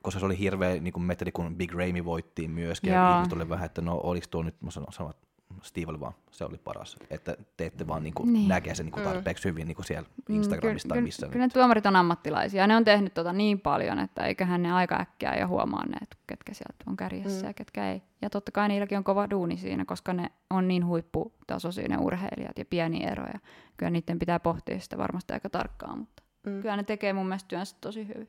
[0.02, 3.04] koska se oli hirveä niinku metodi, kun Big Ramy voittiin myöskin, Joo.
[3.04, 5.28] ja ihmiset oli vähän, että no oliko tuo nyt, mä sanon, sanon että
[5.62, 8.48] Steve oli vaan, se oli paras, että te ette vaan niinku Niin.
[8.48, 11.22] näkee sen niinku tarpeeksi hyvin niinku siellä Instagramissa tai kyllä, missä.
[11.22, 12.68] Kyllä, kyllä ne tuomarit on ammattilaisia.
[12.68, 16.16] Ne on tehnyt tota niin paljon, että eiköhän ne aika äkkiä jo huomaa ne, että
[16.28, 17.48] ketkä sieltä on kärjessä mm.
[17.48, 18.02] ja ketkä ei.
[18.22, 22.58] Ja totta kai niilläkin on kova duuni siinä, koska ne on niin huipputasoisia ne urheilijat
[22.58, 23.40] ja pieniä eroja.
[23.78, 26.62] Kyllä niiden pitää pohtia sitä varmasti aika tarkkaan, mutta Mm.
[26.62, 28.28] kyllä ne tekee mun mielestä työnsä tosi hyvin.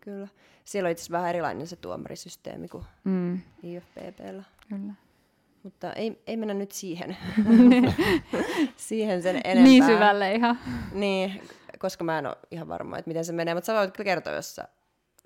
[0.00, 0.28] Kyllä.
[0.64, 4.42] Siellä on itse asiassa vähän erilainen se tuomarisysteemi kuin Mm, IFPPllä.
[4.68, 4.92] kyllä.
[5.66, 7.16] Mutta ei, ei mennä nyt siihen,
[8.76, 9.64] siihen sen enempää.
[9.64, 10.58] Niin syvälle ihan.
[10.92, 11.42] Niin,
[11.78, 14.54] koska mä en ole ihan varma, että miten se menee, mutta sä voit kertoa, jos
[14.54, 14.68] sä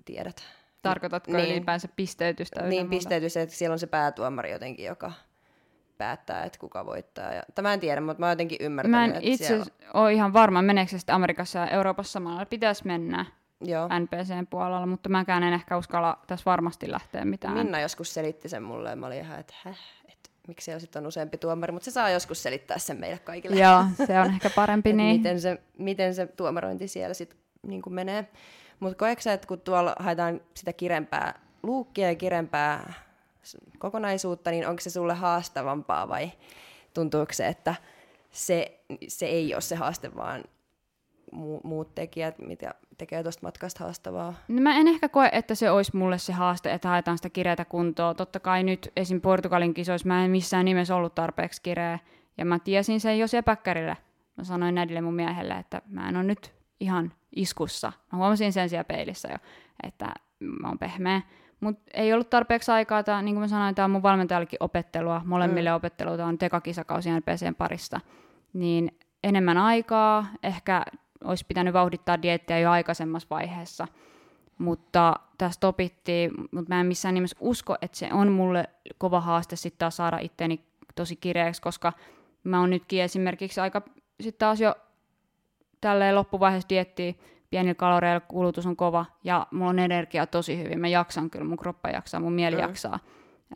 [0.05, 0.43] tiedät.
[0.81, 1.43] Tarkoitatko Niin.
[1.43, 1.55] niin.
[1.55, 2.61] ylipäänsä pisteytystä?
[2.61, 5.11] Niin pisteytys, että siellä on se päätuomari jotenkin, joka
[5.97, 7.33] päättää, että kuka voittaa.
[7.33, 9.65] Ja, tämä en tiedä, mutta mä oon jotenkin ymmärtänyt, Mä en että itse siellä...
[9.93, 12.45] ole ihan varma, meneekö se sitten Amerikassa ja Euroopassa samalla.
[12.45, 13.25] Pitäisi mennä
[13.65, 13.87] Joo.
[13.99, 17.53] NPCn puolella, mutta mäkään en ehkä uskalla tässä varmasti lähteä mitään.
[17.53, 19.77] Minna joskus selitti sen mulle ja mä olin ihan, että häh,
[20.47, 23.61] miksi siellä sitten on useampi tuomari, mutta se saa joskus selittää sen meille kaikille.
[23.61, 25.17] Joo, se on ehkä parempi niin.
[25.17, 28.27] miten, se, miten se tuomarointi siellä sitten niin menee.
[28.79, 32.93] Mutta koetko että kun tuolla haetaan sitä kirempää luukkia ja kirempää
[33.79, 36.31] kokonaisuutta, niin onko se sulle haastavampaa vai
[36.93, 37.75] tuntuuko se, että
[38.31, 40.43] se, se ei ole se haaste, vaan
[41.35, 44.33] mu- muut tekijät, mitä tekee tuosta matkasta haastavaa?
[44.47, 47.65] No mä en ehkä koe, että se olisi mulle se haaste, että haetaan sitä kireätä
[47.65, 48.13] kuntoa.
[48.13, 49.21] Totta kai nyt esim.
[49.21, 51.99] Portugalin kisoissa mä en missään nimessä ollut tarpeeksi kireä.
[52.37, 53.95] Ja mä tiesin sen jo sepäkkärillä.
[54.37, 57.93] Mä sanoin nädille mun miehelle, että mä en ole nyt ihan iskussa.
[58.11, 59.37] Mä huomasin sen siellä peilissä jo,
[59.83, 61.21] että mä oon pehmeä.
[61.59, 65.21] Mutta ei ollut tarpeeksi aikaa, tää, niin kuin mä sanoin, tämä on mun valmentajallekin opettelua,
[65.25, 65.75] molemmille mm.
[65.75, 67.99] opetteluita on tekakisakausi NPCn parissa,
[68.53, 70.85] niin enemmän aikaa, ehkä
[71.23, 73.87] olisi pitänyt vauhdittaa dieettiä jo aikaisemmassa vaiheessa,
[74.57, 79.55] mutta tästä opittiin, mutta mä en missään nimessä usko, että se on mulle kova haaste
[79.55, 80.65] sitten taas saada itteni
[80.95, 81.93] tosi kireeksi, koska
[82.43, 83.81] mä oon nytkin esimerkiksi aika
[84.21, 84.75] sitten taas jo
[85.81, 87.13] tälleen loppuvaiheessa diettiä,
[87.49, 90.79] pienillä kaloreilla kulutus on kova ja mulla on energia tosi hyvin.
[90.79, 92.61] Mä jaksan kyllä, mun kroppa jaksaa, mun mieli mm.
[92.61, 92.99] jaksaa.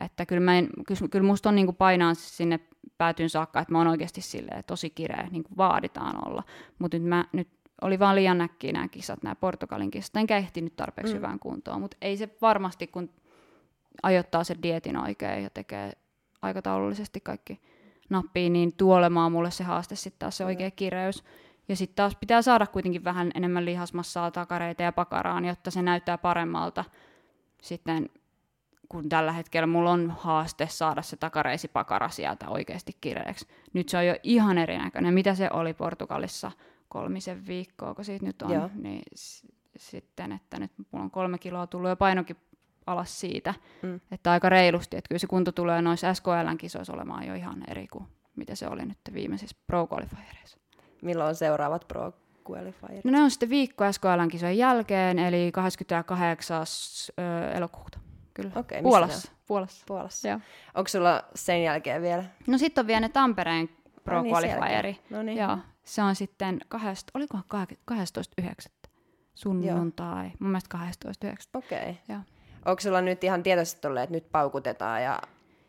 [0.00, 2.60] Että kyllä, mä en, kyllä, kyllä musta on niin kuin painaa sinne
[2.98, 6.42] päätyyn saakka, että mä oon oikeasti silleen tosi kireä, niin kuin vaaditaan olla.
[6.78, 7.48] Mutta nyt, mä, nyt
[7.82, 11.16] oli vaan liian näkkiä nämä kisat, nämä Portugalin kisat, enkä ehtinyt tarpeeksi mm.
[11.16, 11.80] hyvään kuntoon.
[11.80, 13.10] Mutta ei se varmasti, kun
[14.02, 15.92] ajoittaa sen dietin oikein ja tekee
[16.42, 17.60] aikataulullisesti kaikki
[18.10, 21.24] nappiin, niin tuolemaan mulle se haaste sitten taas se oikea kireys.
[21.68, 26.18] Ja sitten taas pitää saada kuitenkin vähän enemmän lihasmassaa, takareita ja pakaraan, jotta se näyttää
[26.18, 26.84] paremmalta
[27.62, 28.08] sitten
[28.88, 33.46] kun tällä hetkellä mulla on haaste saada se takareisi pakara sieltä oikeasti kireeksi.
[33.72, 35.14] Nyt se on jo ihan erinäköinen.
[35.14, 36.52] Mitä se oli Portugalissa
[36.88, 38.70] kolmisen viikkoa, kun siitä nyt on, Joo.
[38.74, 42.36] niin s- sitten, että nyt mulla on kolme kiloa tullut jo painokin
[42.86, 44.00] alas siitä, mm.
[44.10, 47.86] että aika reilusti, että kyllä se kunto tulee noissa SKLn kisoissa olemaan jo ihan eri
[47.88, 48.04] kuin
[48.36, 50.58] mitä se oli nyt viimeisissä Pro Qualifiereissa.
[51.02, 52.12] Milloin on seuraavat Pro
[52.50, 53.04] Qualifierit?
[53.04, 56.66] No ne on sitten viikko SKLn kisojen jälkeen, eli 28.
[57.54, 57.98] elokuuta.
[58.34, 58.50] Kyllä.
[58.56, 59.32] Okei, Puolassa.
[59.46, 59.84] Puolassa.
[59.88, 60.28] Puolassa.
[60.28, 60.40] Joo.
[60.74, 62.24] Onko sulla sen jälkeen vielä?
[62.46, 63.68] No sitten on vielä ne Tampereen
[64.04, 64.98] Pro No niin, Qualifieri.
[65.10, 65.38] No niin.
[65.38, 67.44] Joo, se on sitten, kahdest, olikohan
[68.42, 68.46] 12.9.
[69.34, 70.78] sunnuntai, mun mielestä
[71.24, 71.34] 12.9.
[71.54, 71.98] Okei.
[72.08, 72.18] Joo.
[72.64, 75.20] Onko sulla nyt ihan tietoisesti tullut, että nyt paukutetaan ja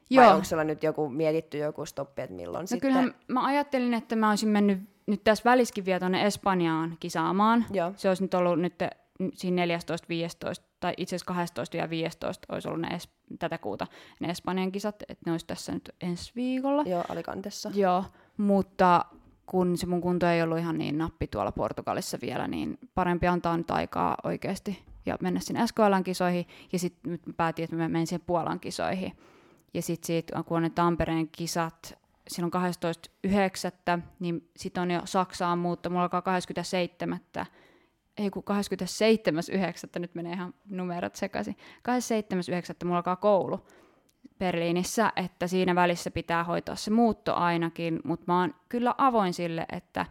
[0.10, 0.26] Joo.
[0.26, 2.90] vai onko sulla nyt joku mietitty joku stoppi, että milloin No sitten?
[2.90, 7.66] kyllähän mä ajattelin, että mä olisin mennyt nyt tässä väliskin vielä tuonne Espanjaan kisaamaan.
[7.72, 7.94] Joo.
[7.96, 8.74] Se olisi nyt ollut nyt
[9.34, 9.70] siinä 14-15,
[10.80, 13.10] tai itse asiassa 12 ja 15 olisi ollut ne es,
[13.40, 13.88] tätä kuuta
[14.20, 16.84] ne Espanjan kisat, että ne olisi tässä nyt ensi viikolla.
[16.86, 17.72] Joo, Alicantessa.
[17.74, 18.06] Joo,
[18.38, 19.06] mutta
[19.48, 23.58] kun se mun kunto ei ollut ihan niin nappi tuolla Portugalissa vielä, niin parempi antaa
[23.58, 26.46] nyt aikaa oikeasti ja mennä sinne SKLn kisoihin.
[26.74, 29.18] Ja sitten nyt päätin, että mä menen siihen Puolan kisoihin.
[29.74, 35.60] Ja sitten siitä, kun on ne Tampereen kisat, silloin 12.9., niin sitten on jo Saksaan
[35.60, 37.20] muutto, mulla alkaa 27.
[38.18, 38.44] Ei kun
[39.96, 40.00] 27.9.
[40.00, 41.56] nyt menee ihan numerot sekaisin.
[42.82, 42.86] 27.9.
[42.86, 43.68] mulla alkaa koulu
[44.40, 49.66] Berliinissä, että siinä välissä pitää hoitaa se muutto ainakin, mutta mä oon kyllä avoin sille,
[49.72, 50.06] että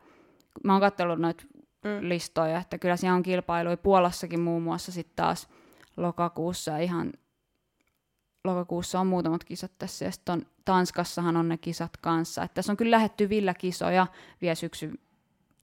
[0.65, 1.45] mä oon katsellut noita
[1.85, 2.09] Mm.
[2.09, 5.49] listoja, että kyllä siellä on kilpailuja Puolassakin muun muassa sitten taas
[5.97, 7.13] lokakuussa ihan
[8.45, 12.43] lokakuussa on muutamat kisat tässä ja sitten on, Tanskassahan on ne kisat kanssa.
[12.43, 14.07] Että tässä on kyllä lähetty kisoja
[14.43, 14.99] vielä syksyn,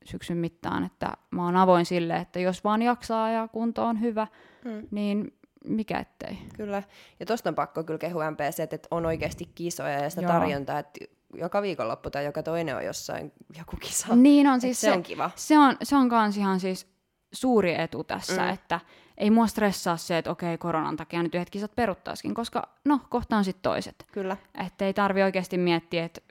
[0.05, 4.27] syksyn mittaan, että mä oon avoin sille, että jos vaan jaksaa ja kunto on hyvä,
[4.65, 4.87] Mm.
[4.91, 5.33] niin
[5.67, 6.37] mikä ettei.
[6.55, 6.83] Kyllä.
[7.19, 10.31] Ja tosta on pakko kyllä kehua MPC, että on oikeasti kisoja ja sitä Joo.
[10.31, 10.99] tarjontaa, että
[11.35, 14.15] joka viikonloppu tai joka toinen on jossain joku kisa.
[14.15, 15.31] Niin on siis se, on kiva.
[15.35, 16.87] Se on, se on kans ihan siis
[17.33, 18.49] suuri etu tässä, Mm.
[18.49, 18.79] että
[19.17, 23.37] ei mua stressaa se, että okei, koronan takia nyt yhdet kisat peruttaisikin, koska no, kohta
[23.37, 24.05] on sitten toiset.
[24.11, 24.37] Kyllä.
[24.65, 26.21] Että ei tarvi oikeasti miettiä, että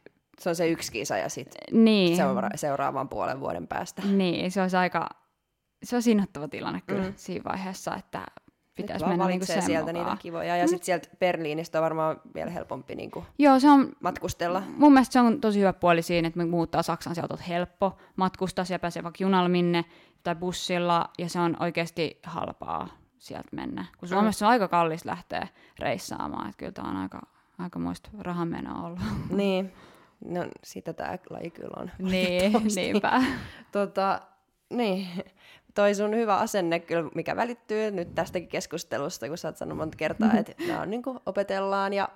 [0.40, 4.02] Se on se yksi kisa ja sitten niin, seura- seuraavan puolen vuoden päästä.
[4.06, 5.08] niin, se olisi aika,
[5.84, 7.12] se on innoittava tilanne kyllä Mm.
[7.16, 8.22] siinä vaiheessa, että
[8.74, 10.06] pitäisi mennä niinku sen sieltä mukaan.
[10.06, 10.56] niitä kivoja.
[10.56, 14.62] Ja sitten sieltä Berliinistä on varmaan vielä helpompi niinku Joo, se on, matkustella.
[14.76, 17.96] mun mielestä se on tosi hyvä puoli siinä, että me muuttaa Saksan sieltä on helppo
[18.16, 19.84] matkustaa, siellä pääsee vaikka junalla minne
[20.22, 23.84] tai bussilla, ja se on oikeasti halpaa sieltä mennä.
[23.98, 25.48] Kun Suomessa se on aika kallis lähteä
[25.78, 27.20] reissaamaan, että kyllä tämä on aika,
[27.58, 29.00] aika muista rahamenoa ollut.
[29.36, 29.72] Niin.
[30.24, 31.90] No, sitä tämä laji kyllä on.
[31.98, 33.22] niin, niinpä.
[33.72, 34.20] Tota,
[34.70, 35.08] niin.
[35.74, 39.96] Toi sun hyvä asenne kyllä, mikä välittyy nyt tästäkin keskustelusta, kun sä oot sanonut monta
[39.96, 42.08] kertaa, että nämä on niin opetellaan ja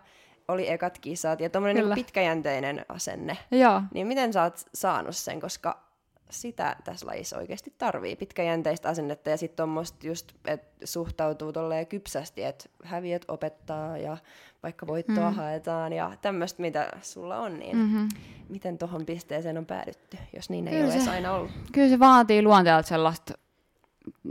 [0.49, 3.39] oli ekat kisat ja tommonen niin pitkäjänteinen asenne.
[3.51, 5.87] Joo, Niin miten sä oot saanut sen, koska
[6.31, 12.45] sitä tässä lajissa oikeasti tarvii, pitkäjänteistä asennetta ja sitten tuommoista just, että suhtautuu tolleen kypsästi,
[12.45, 14.17] että häviöt opettaa ja
[14.63, 15.37] vaikka voittoa mm.
[15.37, 18.09] haetaan ja tämmöistä, mitä sulla on, niin mm-hmm.
[18.49, 21.51] miten tuohon pisteeseen on päädytty, jos niin ei Kyllä ole se- edes aina ollut?
[21.73, 23.35] kyllä se vaatii luonteelta sellaista,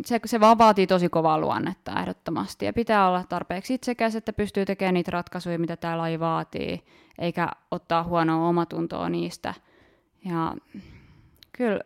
[0.06, 2.66] se, se vaan vaatii tosi kovaa luonnetta ehdottomasti.
[2.66, 6.84] Ja pitää olla tarpeeksi itsekäs, että pystyy tekemään niitä ratkaisuja, mitä tämä laji vaatii,
[7.20, 9.54] eikä ottaa huonoa omatuntoa niistä.
[10.26, 10.56] Ja
[11.52, 11.80] kyllä,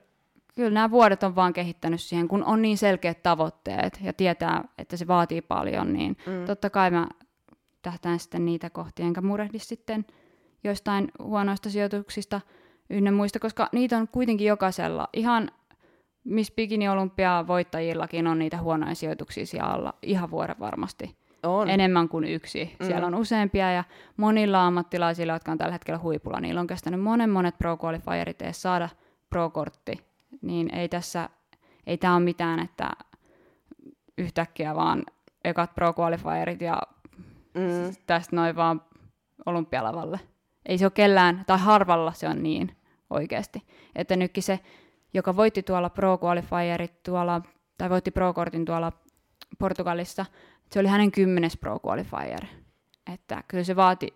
[0.56, 4.98] kyllä nämä vuodet on vaan kehittänyt siihen, kun on niin selkeät tavoitteet ja tietää, että
[4.98, 6.46] se vaatii paljon, niin mm.
[6.46, 7.08] totta kai mä
[7.82, 10.06] tähtään sitten niitä kohti, enkä murehdi sitten
[10.64, 12.42] joistain huonoista sijoituksista
[12.90, 15.08] ynnä muista, koska niitä on kuitenkin jokaisella.
[15.14, 15.52] Ihan
[16.30, 21.16] Miss Bikini Olympia voittajillakin on niitä huonoja sijoituksia siellä alla ihan vuoden varmasti.
[21.44, 21.70] On.
[21.70, 22.76] enemmän kuin yksi.
[22.80, 22.86] Mm.
[22.86, 23.84] Siellä on useampia ja
[24.18, 28.62] monilla ammattilaisilla, jotka on tällä hetkellä huipulla, niillä on kestänyt monen monet pro qualifierit edes
[28.62, 28.90] saada
[29.30, 30.04] pro-kortti.
[30.42, 31.30] Niin ei tässä,
[31.88, 32.92] ei tämä ole mitään, että
[34.18, 35.04] yhtäkkiä vaan
[35.44, 36.82] ekat pro qualifierit ja
[37.54, 37.96] mm.
[38.08, 38.82] tästä noin vaan
[39.46, 40.20] olympialavalle.
[40.66, 42.76] Ei se ole kellään, tai harvalla se on niin
[43.10, 43.64] oikeasti.
[43.96, 44.60] Että nytkin se,
[45.14, 47.42] joka voitti tuolla pro qualifierit tuolla,
[47.78, 48.92] tai voitti pro-kortin tuolla
[49.60, 50.26] Portugalissa,
[50.72, 52.46] se oli hänen kymmenes pro qualifier.
[53.14, 54.14] Että kyllä se vaati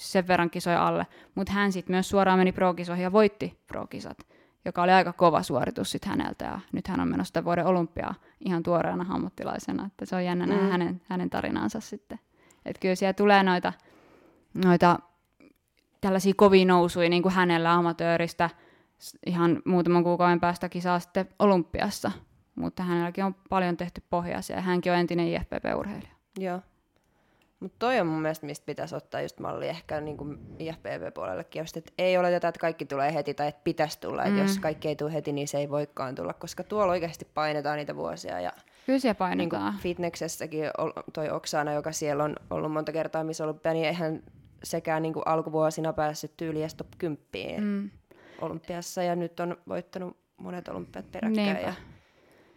[0.00, 4.18] sen verran kisoja alle, mutta hän sitten myös suoraan meni pro-kisoihin ja voitti pro-kisat,
[4.64, 8.62] joka oli aika kova suoritus sitten häneltä ja nyt hän on menossa vuoden olympiaa ihan
[8.62, 10.52] tuoreena ammattilaisena, että se on jännä mm.
[10.52, 12.18] hänen, hänen tarinansa sitten.
[12.64, 13.72] Että kyllä siellä tulee noita,
[14.64, 14.98] noita
[16.00, 18.50] tällaisia kovia nousuja niin kuin hänellä amatööristä
[19.26, 22.12] ihan muutaman kuukauden päästä kisaa sitten olympiassa,
[22.54, 26.12] mutta hänelläkin on paljon tehty pohjaisia ja hänkin on entinen IFPP-urheilija.
[26.38, 26.60] Joo.
[27.60, 31.76] Mutta toi on mun mielestä, mistä pitäisi ottaa just malli ehkä niin kuin IFPV-puolellekin, just,
[31.76, 34.22] että ei oleteta, että kaikki tulee heti tai että pitäisi tulla.
[34.22, 34.28] Mm.
[34.28, 37.76] Että jos kaikki ei tule heti, niin se ei voikaan tulla, koska tuolla oikeasti painetaan
[37.76, 38.40] niitä vuosia.
[38.40, 38.52] Ja
[38.86, 39.72] Kyllä siellä painetaan.
[39.72, 40.64] Niin fitnessessäkin
[41.12, 44.22] toi Oksana, joka siellä on ollut monta kertaa missä ollut, niin eihän
[44.64, 47.90] sekään niin kuin alkuvuosina päässyt tyyliin top 10 mm.
[48.42, 51.46] Olympiassa ja nyt on voittanut monet olympiat peräkkäin.
[51.46, 51.62] Niinpä.
[51.62, 51.74] Ja...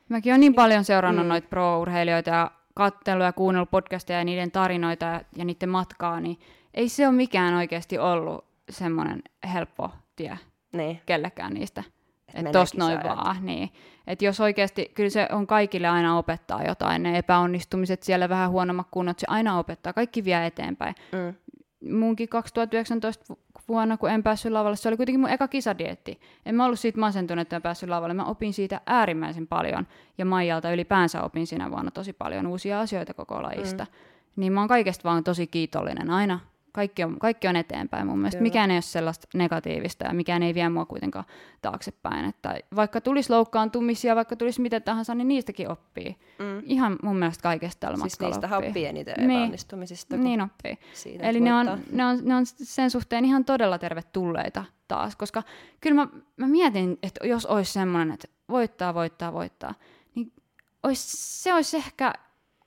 [0.10, 1.30] Mäkin olen niin paljon seurannut mm.
[1.30, 6.40] noita pro-urheilijoita ja katsellut ja kuunnellut podcasteja ja niiden tarinoita ja, ja niiden matkaa, niin
[6.74, 9.24] ei se ole mikään oikeasti ollut semmoinen
[9.54, 10.38] helppo tie
[10.74, 11.02] niin.
[11.06, 11.84] kellekään niistä.
[12.34, 13.46] Että et tosta noin vaan.
[13.46, 13.70] Niin.
[14.08, 18.88] Et jos oikeasti, kyllä se on kaikille aina opettaa jotain, ne epäonnistumiset siellä vähän huonommat
[18.92, 20.96] kunnot, se aina opettaa, kaikki vie eteenpäin.
[21.12, 21.34] Mm.
[21.92, 23.36] Munkin 2019
[23.68, 26.20] vuonna, kun en päässyt lavalle, se oli kuitenkin mun eka kisadietti.
[26.46, 28.14] En mä ollut siitä masentunut, että en päässyt lavalle.
[28.14, 33.14] Mä opin siitä äärimmäisen paljon, ja Maijalta ylipäänsä opin siinä vuonna tosi paljon uusia asioita
[33.14, 33.84] koko lajista.
[33.84, 33.92] Mm.
[34.36, 36.40] Niin mä oon kaikesta vaan tosi kiitollinen aina
[36.76, 38.38] kaikki on, kaikki on eteenpäin mun mielestä.
[38.38, 38.50] Kyllä.
[38.50, 41.26] Mikään ei ole sellaista negatiivista ja mikään ei vie mua kuitenkaan
[41.62, 42.26] taaksepäin.
[42.26, 46.16] Että vaikka tulisi loukkaantumisia, vaikka tulisi mitä tahansa, niin niistäkin oppii.
[46.40, 46.64] Mm.
[46.66, 48.86] Ihan mun mielestä kaikesta tällä siis niistä oppii.
[48.86, 49.32] eniten niin.
[49.32, 50.18] epäonnistumisista.
[50.18, 50.78] Niin oppii.
[51.20, 55.44] Eli ne on, ne, on, ne on sen suhteen ihan todella tervetulleita taas, koska
[55.82, 56.08] kyllä mä,
[56.38, 59.74] mä mietin, että jos olisi semmoinen, että voittaa, voittaa, voittaa,
[60.16, 60.32] niin
[60.84, 62.14] olisi, se olisi ehkä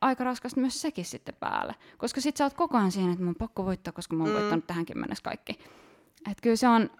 [0.00, 1.74] aika raskasta myös sekin sitten päälle.
[1.98, 4.32] Koska sit sä oot koko ajan siinä, että mun on pakko voittaa, koska mä oon
[4.32, 4.38] mm.
[4.38, 5.58] voittanut tähänkin mennessä kaikki.
[6.30, 6.90] Et kyllä se on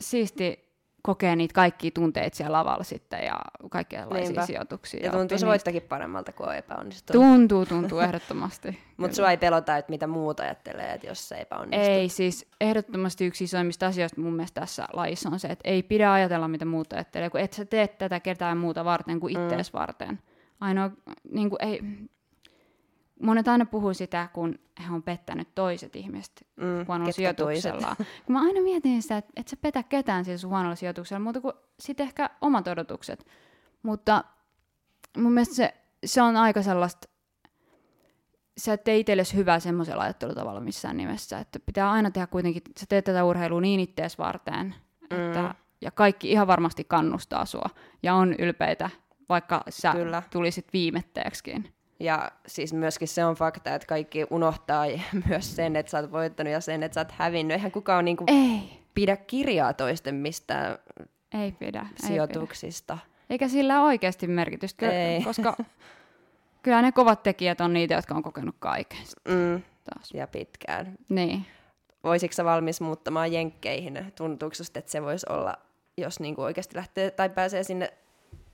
[0.00, 0.72] siisti
[1.02, 3.40] kokea niitä kaikkia tunteita siellä lavalla sitten ja
[3.70, 4.46] kaikenlaisia Niinpä.
[4.46, 5.04] sijoituksia.
[5.04, 7.22] Ja tuntuu se voittakin paremmalta kuin on epäonnistunut.
[7.22, 8.78] Tuntuu, tuntuu ehdottomasti.
[8.96, 11.94] Mutta sua ei pelota, että mitä muut ajattelee, että jos se epäonnistuu.
[11.94, 16.12] Ei, siis ehdottomasti yksi isoimmista asioista mun mielestä tässä lajissa on se, että ei pidä
[16.12, 19.78] ajatella, mitä muut ajattelee, kun et sä tee tätä ketään muuta varten kuin ittees mm.
[19.78, 20.18] varten.
[20.60, 20.90] Ainoa,
[21.30, 21.80] niin kuin, ei,
[23.22, 27.96] monet aina puhuu sitä, kun he on pettänyt toiset ihmiset mm, huonolla sijoituksella.
[27.96, 31.54] Kun mä aina mietin sitä, että et sä petä ketään siis huonolla sijoituksella, mutta kuin
[31.80, 33.26] sitten ehkä omat odotukset.
[33.82, 34.24] Mutta
[35.16, 37.08] mun mielestä se, se on aika sellaista,
[38.58, 42.86] sä et tee itsellesi hyvää semmoisella ajattelutavalla missään nimessä, että pitää aina tehdä kuitenkin, sä
[42.88, 44.74] teet tätä urheilua niin ittees varten,
[45.10, 45.26] mm.
[45.26, 47.70] että, ja kaikki ihan varmasti kannustaa sua
[48.02, 48.90] ja on ylpeitä,
[49.28, 50.22] vaikka sä Kyllä.
[50.30, 51.74] tulisit viimetteeksikin.
[52.02, 54.84] Ja siis myöskin se on fakta, että kaikki unohtaa
[55.28, 57.54] myös sen, että sä oot voittanut ja sen, että sä oot hävinnyt.
[57.54, 58.82] Eihän kukaan niinku ei.
[58.94, 60.78] pidä kirjaa toisten mistään
[61.34, 62.92] ei pidä, sijoituksista.
[62.92, 63.12] Ei pidä.
[63.30, 65.22] Eikä sillä ole oikeasti merkitystä, ei.
[65.22, 65.56] koska
[66.62, 68.98] kyllä ne kovat tekijät on niitä, jotka on kokenut kaiken.
[69.28, 69.62] Mm.
[69.84, 70.10] Taas.
[70.14, 70.98] Ja pitkään.
[71.08, 71.46] Niin.
[72.04, 74.12] Voisitko sä valmis muuttamaan jenkkeihin?
[74.16, 75.54] Tuntuuko että se voisi olla,
[75.96, 77.92] jos niinku oikeasti lähtee tai pääsee sinne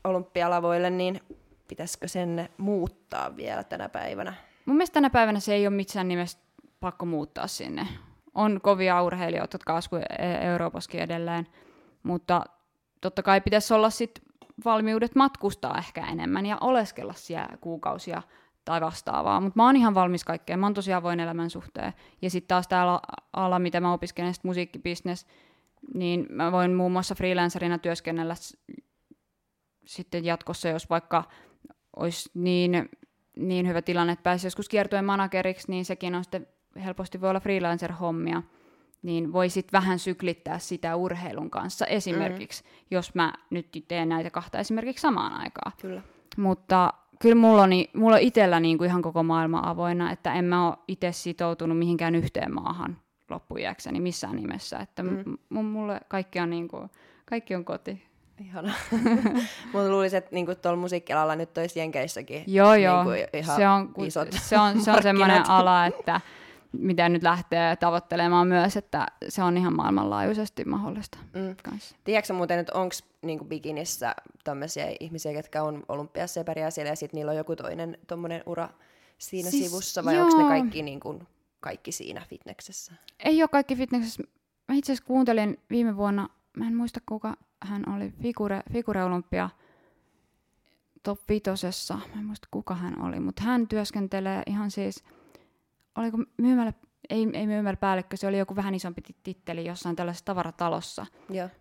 [0.05, 1.20] olympialavoille, niin
[1.68, 4.34] pitäisikö sen muuttaa vielä tänä päivänä?
[4.66, 6.38] Mun mielestä tänä päivänä se ei ole missään nimessä
[6.80, 7.86] pakko muuttaa sinne.
[8.34, 11.46] On kovia urheilijoita, jotka asuu e- Euroopassakin edelleen,
[12.02, 12.44] mutta
[13.00, 14.22] totta kai pitäisi olla sit
[14.64, 18.22] valmiudet matkustaa ehkä enemmän ja oleskella siellä kuukausia
[18.64, 21.92] tai vastaavaa, mutta mä oon ihan valmis kaikkeen, mä oon tosi avoin elämän suhteen.
[22.22, 23.00] Ja sitten taas täällä
[23.32, 25.26] alla, mitä mä opiskelen, musiikkibisnes,
[25.94, 28.34] niin mä voin muun muassa freelancerina työskennellä
[29.84, 31.24] sitten jatkossa, jos vaikka
[31.99, 32.90] olisi niin,
[33.36, 36.46] niin hyvä tilanne, että pääsisi joskus kiertojen manageriksi, niin sekin on sitten
[36.84, 38.42] helposti voi olla freelancer-hommia,
[39.03, 42.86] niin voi sitten vähän syklittää sitä urheilun kanssa esimerkiksi, mm-hmm.
[42.90, 45.72] jos mä nyt teen näitä kahta esimerkiksi samaan aikaan.
[45.80, 46.03] Kyllä.
[46.36, 50.44] Mutta kyllä mulla on, mulla on itsellä niin kuin ihan koko maailma avoinna, että en
[50.44, 52.99] mä ole itse sitoutunut mihinkään yhteen maahan
[53.30, 54.78] loppujäkseni missään nimessä.
[54.78, 55.38] Että mm.
[55.49, 56.90] m- mulle kaikki on, niin kuin,
[57.24, 58.07] kaikki on koti.
[58.41, 58.74] Ihana.
[59.72, 63.05] Mutta luulisin, että niinku tuolla musiikkialalla nyt olisi Jenkeissäkin Joo, joo.
[63.05, 66.20] Niinku ihan se on, ku- isot se on, se on semmoinen ala, että
[66.72, 71.57] mitä nyt lähtee tavoittelemaan myös, että se on ihan maailmanlaajuisesti mahdollista Mm.
[71.62, 71.97] kanssa.
[72.05, 74.14] Tiedätkö muuten, että onko niinku bikinissä
[74.45, 78.43] tämmöisiä ihmisiä, jotka on olympiassa ja pärjää siellä, ja sitten niillä on joku toinen tommonen
[78.47, 78.68] ura
[79.18, 81.22] siinä Siis sivussa, vai onko ne kaikki, niinku,
[81.61, 82.93] kaikki siinä fitneksessä?
[83.24, 84.22] Ei ole kaikki fitnessessä.
[84.68, 89.50] Mä itse asiassa kuuntelin viime vuonna, mä en muista kuka hän oli, Figure, Figure Olympia
[91.02, 91.94] top vitosessa.
[91.94, 95.04] Mä en muista kuka hän oli, mutta hän työskentelee ihan siis,
[95.94, 96.72] oliko myymällä,
[97.11, 101.06] ei, ei myymällä päällikkö, se oli joku vähän isompi tit- titteli jossain tällaisessa tavaratalossa.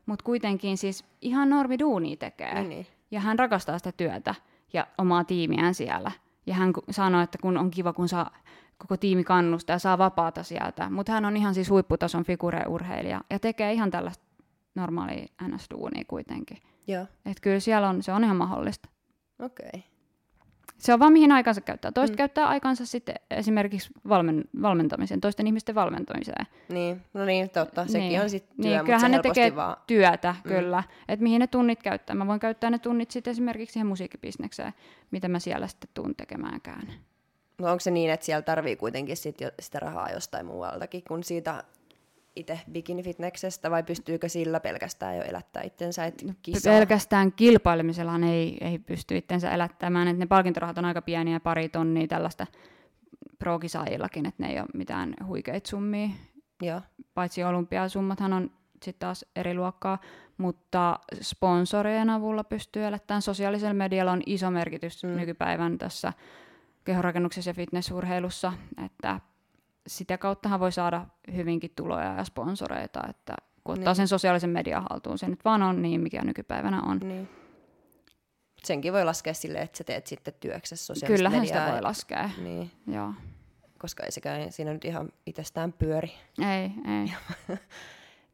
[0.05, 2.53] Mutta kuitenkin siis ihan normi duunia tekee.
[2.53, 2.87] niin, niin.
[3.11, 4.35] Ja hän rakastaa sitä työtä
[4.73, 6.11] ja omaa tiimiään siellä.
[6.45, 8.31] Ja hän sanoi, että kun on kiva, kun saa
[8.77, 10.89] koko tiimi kannustaa ja saa vapaata sieltä.
[10.89, 14.26] Mutta hän on ihan siis huipputason figureurheilija ja tekee ihan tällaista
[14.81, 16.57] normaalia NS-duunia kuitenkin.
[16.87, 18.89] Joo, Että kyllä siellä on, se on ihan mahdollista.
[19.39, 19.67] okei.
[19.67, 19.81] Okay.
[20.77, 21.91] Se on vaan mihin aikansa käyttää.
[21.91, 22.15] Toiset Mm.
[22.15, 22.17] mm.
[22.17, 26.45] käyttää aikansa sitten esimerkiksi valmen, valmentamiseen, toisten ihmisten valmentamiseen.
[26.69, 27.85] Niin, no niin, totta.
[27.87, 28.21] Sekin Niin.
[28.21, 29.77] on sitten työ, Niin, mutta se kyllähän ne tekee vaan...
[29.87, 30.49] työtä, Mm.
[30.51, 30.55] mm.
[30.55, 30.83] kyllä.
[31.07, 32.15] Että mihin ne tunnit käyttää.
[32.15, 34.73] Mä voin käyttää ne tunnit sitten esimerkiksi siihen musiikkibisnekseen,
[35.11, 36.93] mitä mä siellä sitten tuun tekemäänkään.
[37.57, 41.23] No onko se niin, että siellä tarvii kuitenkin sit jo sitä rahaa jostain muualtakin kuin
[41.23, 41.63] siitä
[42.39, 46.73] itse bikinifitneksestä, vai pystyykö sillä pelkästään jo elättää itsensä, että kisaa?
[46.73, 50.07] Pelkästään kilpailemisellahan ei, ei pysty itsensä elättämään.
[50.07, 52.47] Et ne palkintorahat on aika pieniä, pari tonnia tällaista
[53.39, 56.09] pro-kisaajillakin, että ne ei ole mitään huikeita summia.
[56.61, 56.81] Joo,
[57.13, 58.51] Paitsi olympiasummathan on
[58.83, 59.97] sitten taas eri luokkaa,
[60.37, 63.21] mutta sponsorien avulla pystyy elättämään.
[63.21, 65.09] Sosiaalisella medialla on iso merkitys Mm.
[65.09, 66.13] nykypäivän tässä
[66.85, 68.53] kehonrakennuksessa ja fitnessurheilussa,
[68.85, 69.19] että
[69.87, 73.95] sitä kauttahan voi saada hyvinkin tuloja ja sponsoreita, että kun ottaa Niin.
[73.95, 76.99] sen sosiaalisen median haltuun, se nyt vaan on niin, mikä nykypäivänä on.
[76.99, 77.29] niin.
[78.63, 81.59] Senkin voi laskea silleen, että sä teet sitten työksessä sosiaalista Kyllähän mediaa.
[81.65, 83.13] sitä voi laskea, Niin, joo.
[83.77, 87.13] koska ei sekään siinä nyt ihan itsestään pyöri, Ei, ei,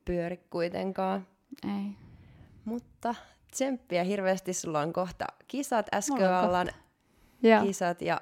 [0.05, 1.27] pyöri kuitenkaan.
[1.63, 1.91] ei.
[2.65, 3.15] Mutta
[3.51, 5.87] tsemppiä hirveästi, sulla on kohta kisat,
[7.43, 8.21] Ja, kisat ja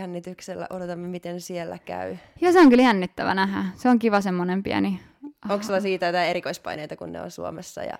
[0.00, 2.16] jännityksellä odotamme, miten siellä käy.
[2.40, 3.64] ja se on kyllä jännittävä nähdä.
[3.74, 5.00] Se on kiva semmoinen pieni
[5.48, 7.82] Onko sulla siitä jotain erikoispaineita, kun ne on Suomessa?
[7.82, 7.98] Ja...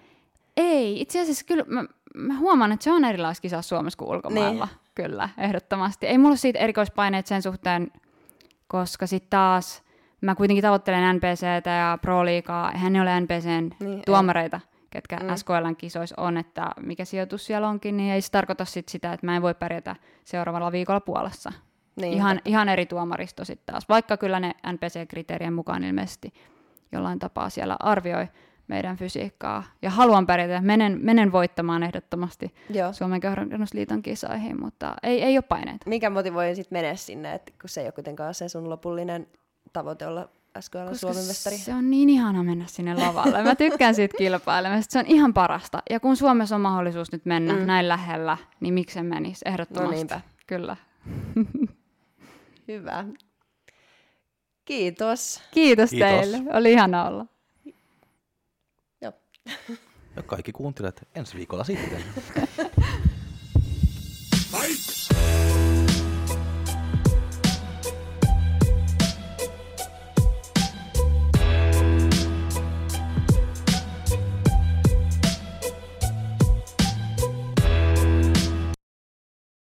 [0.57, 1.85] Ei, itse asiassa kyllä mä,
[2.15, 4.65] mä huomaan, että se on erilaista kisaa Suomessa kuin ulkomailla.
[4.67, 4.77] Niin.
[4.95, 6.07] Kyllä, ehdottomasti.
[6.07, 7.91] Ei mulla siitä erikoispaineet sen suhteen,
[8.69, 9.83] koska sitten taas
[10.21, 12.73] mä kuitenkin tavoittelen NPCtä ja Pro-liigaa.
[12.73, 14.03] Eihän ne ole NPCn Niin, ei.
[14.07, 15.27] tuomareita, ketkä Mm.
[15.27, 15.37] mm.
[15.37, 19.27] SKLn kisoissa on, että mikä sijoitus siellä onkin, niin ei se tarkoita sit sitä, että
[19.27, 21.53] mä en voi pärjätä seuraavalla viikolla Puolassa.
[22.01, 26.33] Niin, Ihan, ihan eri tuomaristo sitten taas, vaikka kyllä ne NPC-kriteerien mukaan ilmeisesti
[26.93, 28.27] jollain tapaa siellä arvioi
[28.69, 29.63] meidän fysiikkaa.
[29.83, 32.93] Ja haluan pärjätä, menen, menen voittamaan ehdottomasti Joo.
[32.93, 35.89] Suomen kehonrakennusliiton kisoihin, mutta ei, ei ole paineita.
[35.89, 39.27] Mikä motivoi sitten mennä sinne, että kun se ei ole kuitenkaan se sun lopullinen
[39.73, 40.29] tavoite olla
[40.61, 41.57] SKL Suomen mestari?
[41.57, 43.43] se on niin ihana mennä sinne lavalle.
[43.43, 45.83] Mä tykkään siitä kilpailemasta, se on ihan parasta.
[45.91, 47.59] Ja kun Suomessa on mahdollisuus nyt mennä Mm.
[47.61, 47.67] mm.
[47.67, 49.95] näin lähellä, niin miksen menisi ehdottomasti.
[49.95, 50.21] No niinpä.
[50.47, 50.77] Kyllä.
[52.71, 53.05] Hyvä.
[54.65, 55.43] Kiitos.
[55.51, 56.09] Kiitos, Kiitos.
[56.09, 57.27] teille, oli ihana olla.
[60.17, 62.03] Ja kaikki kuuntelijat ensi viikolla sitten.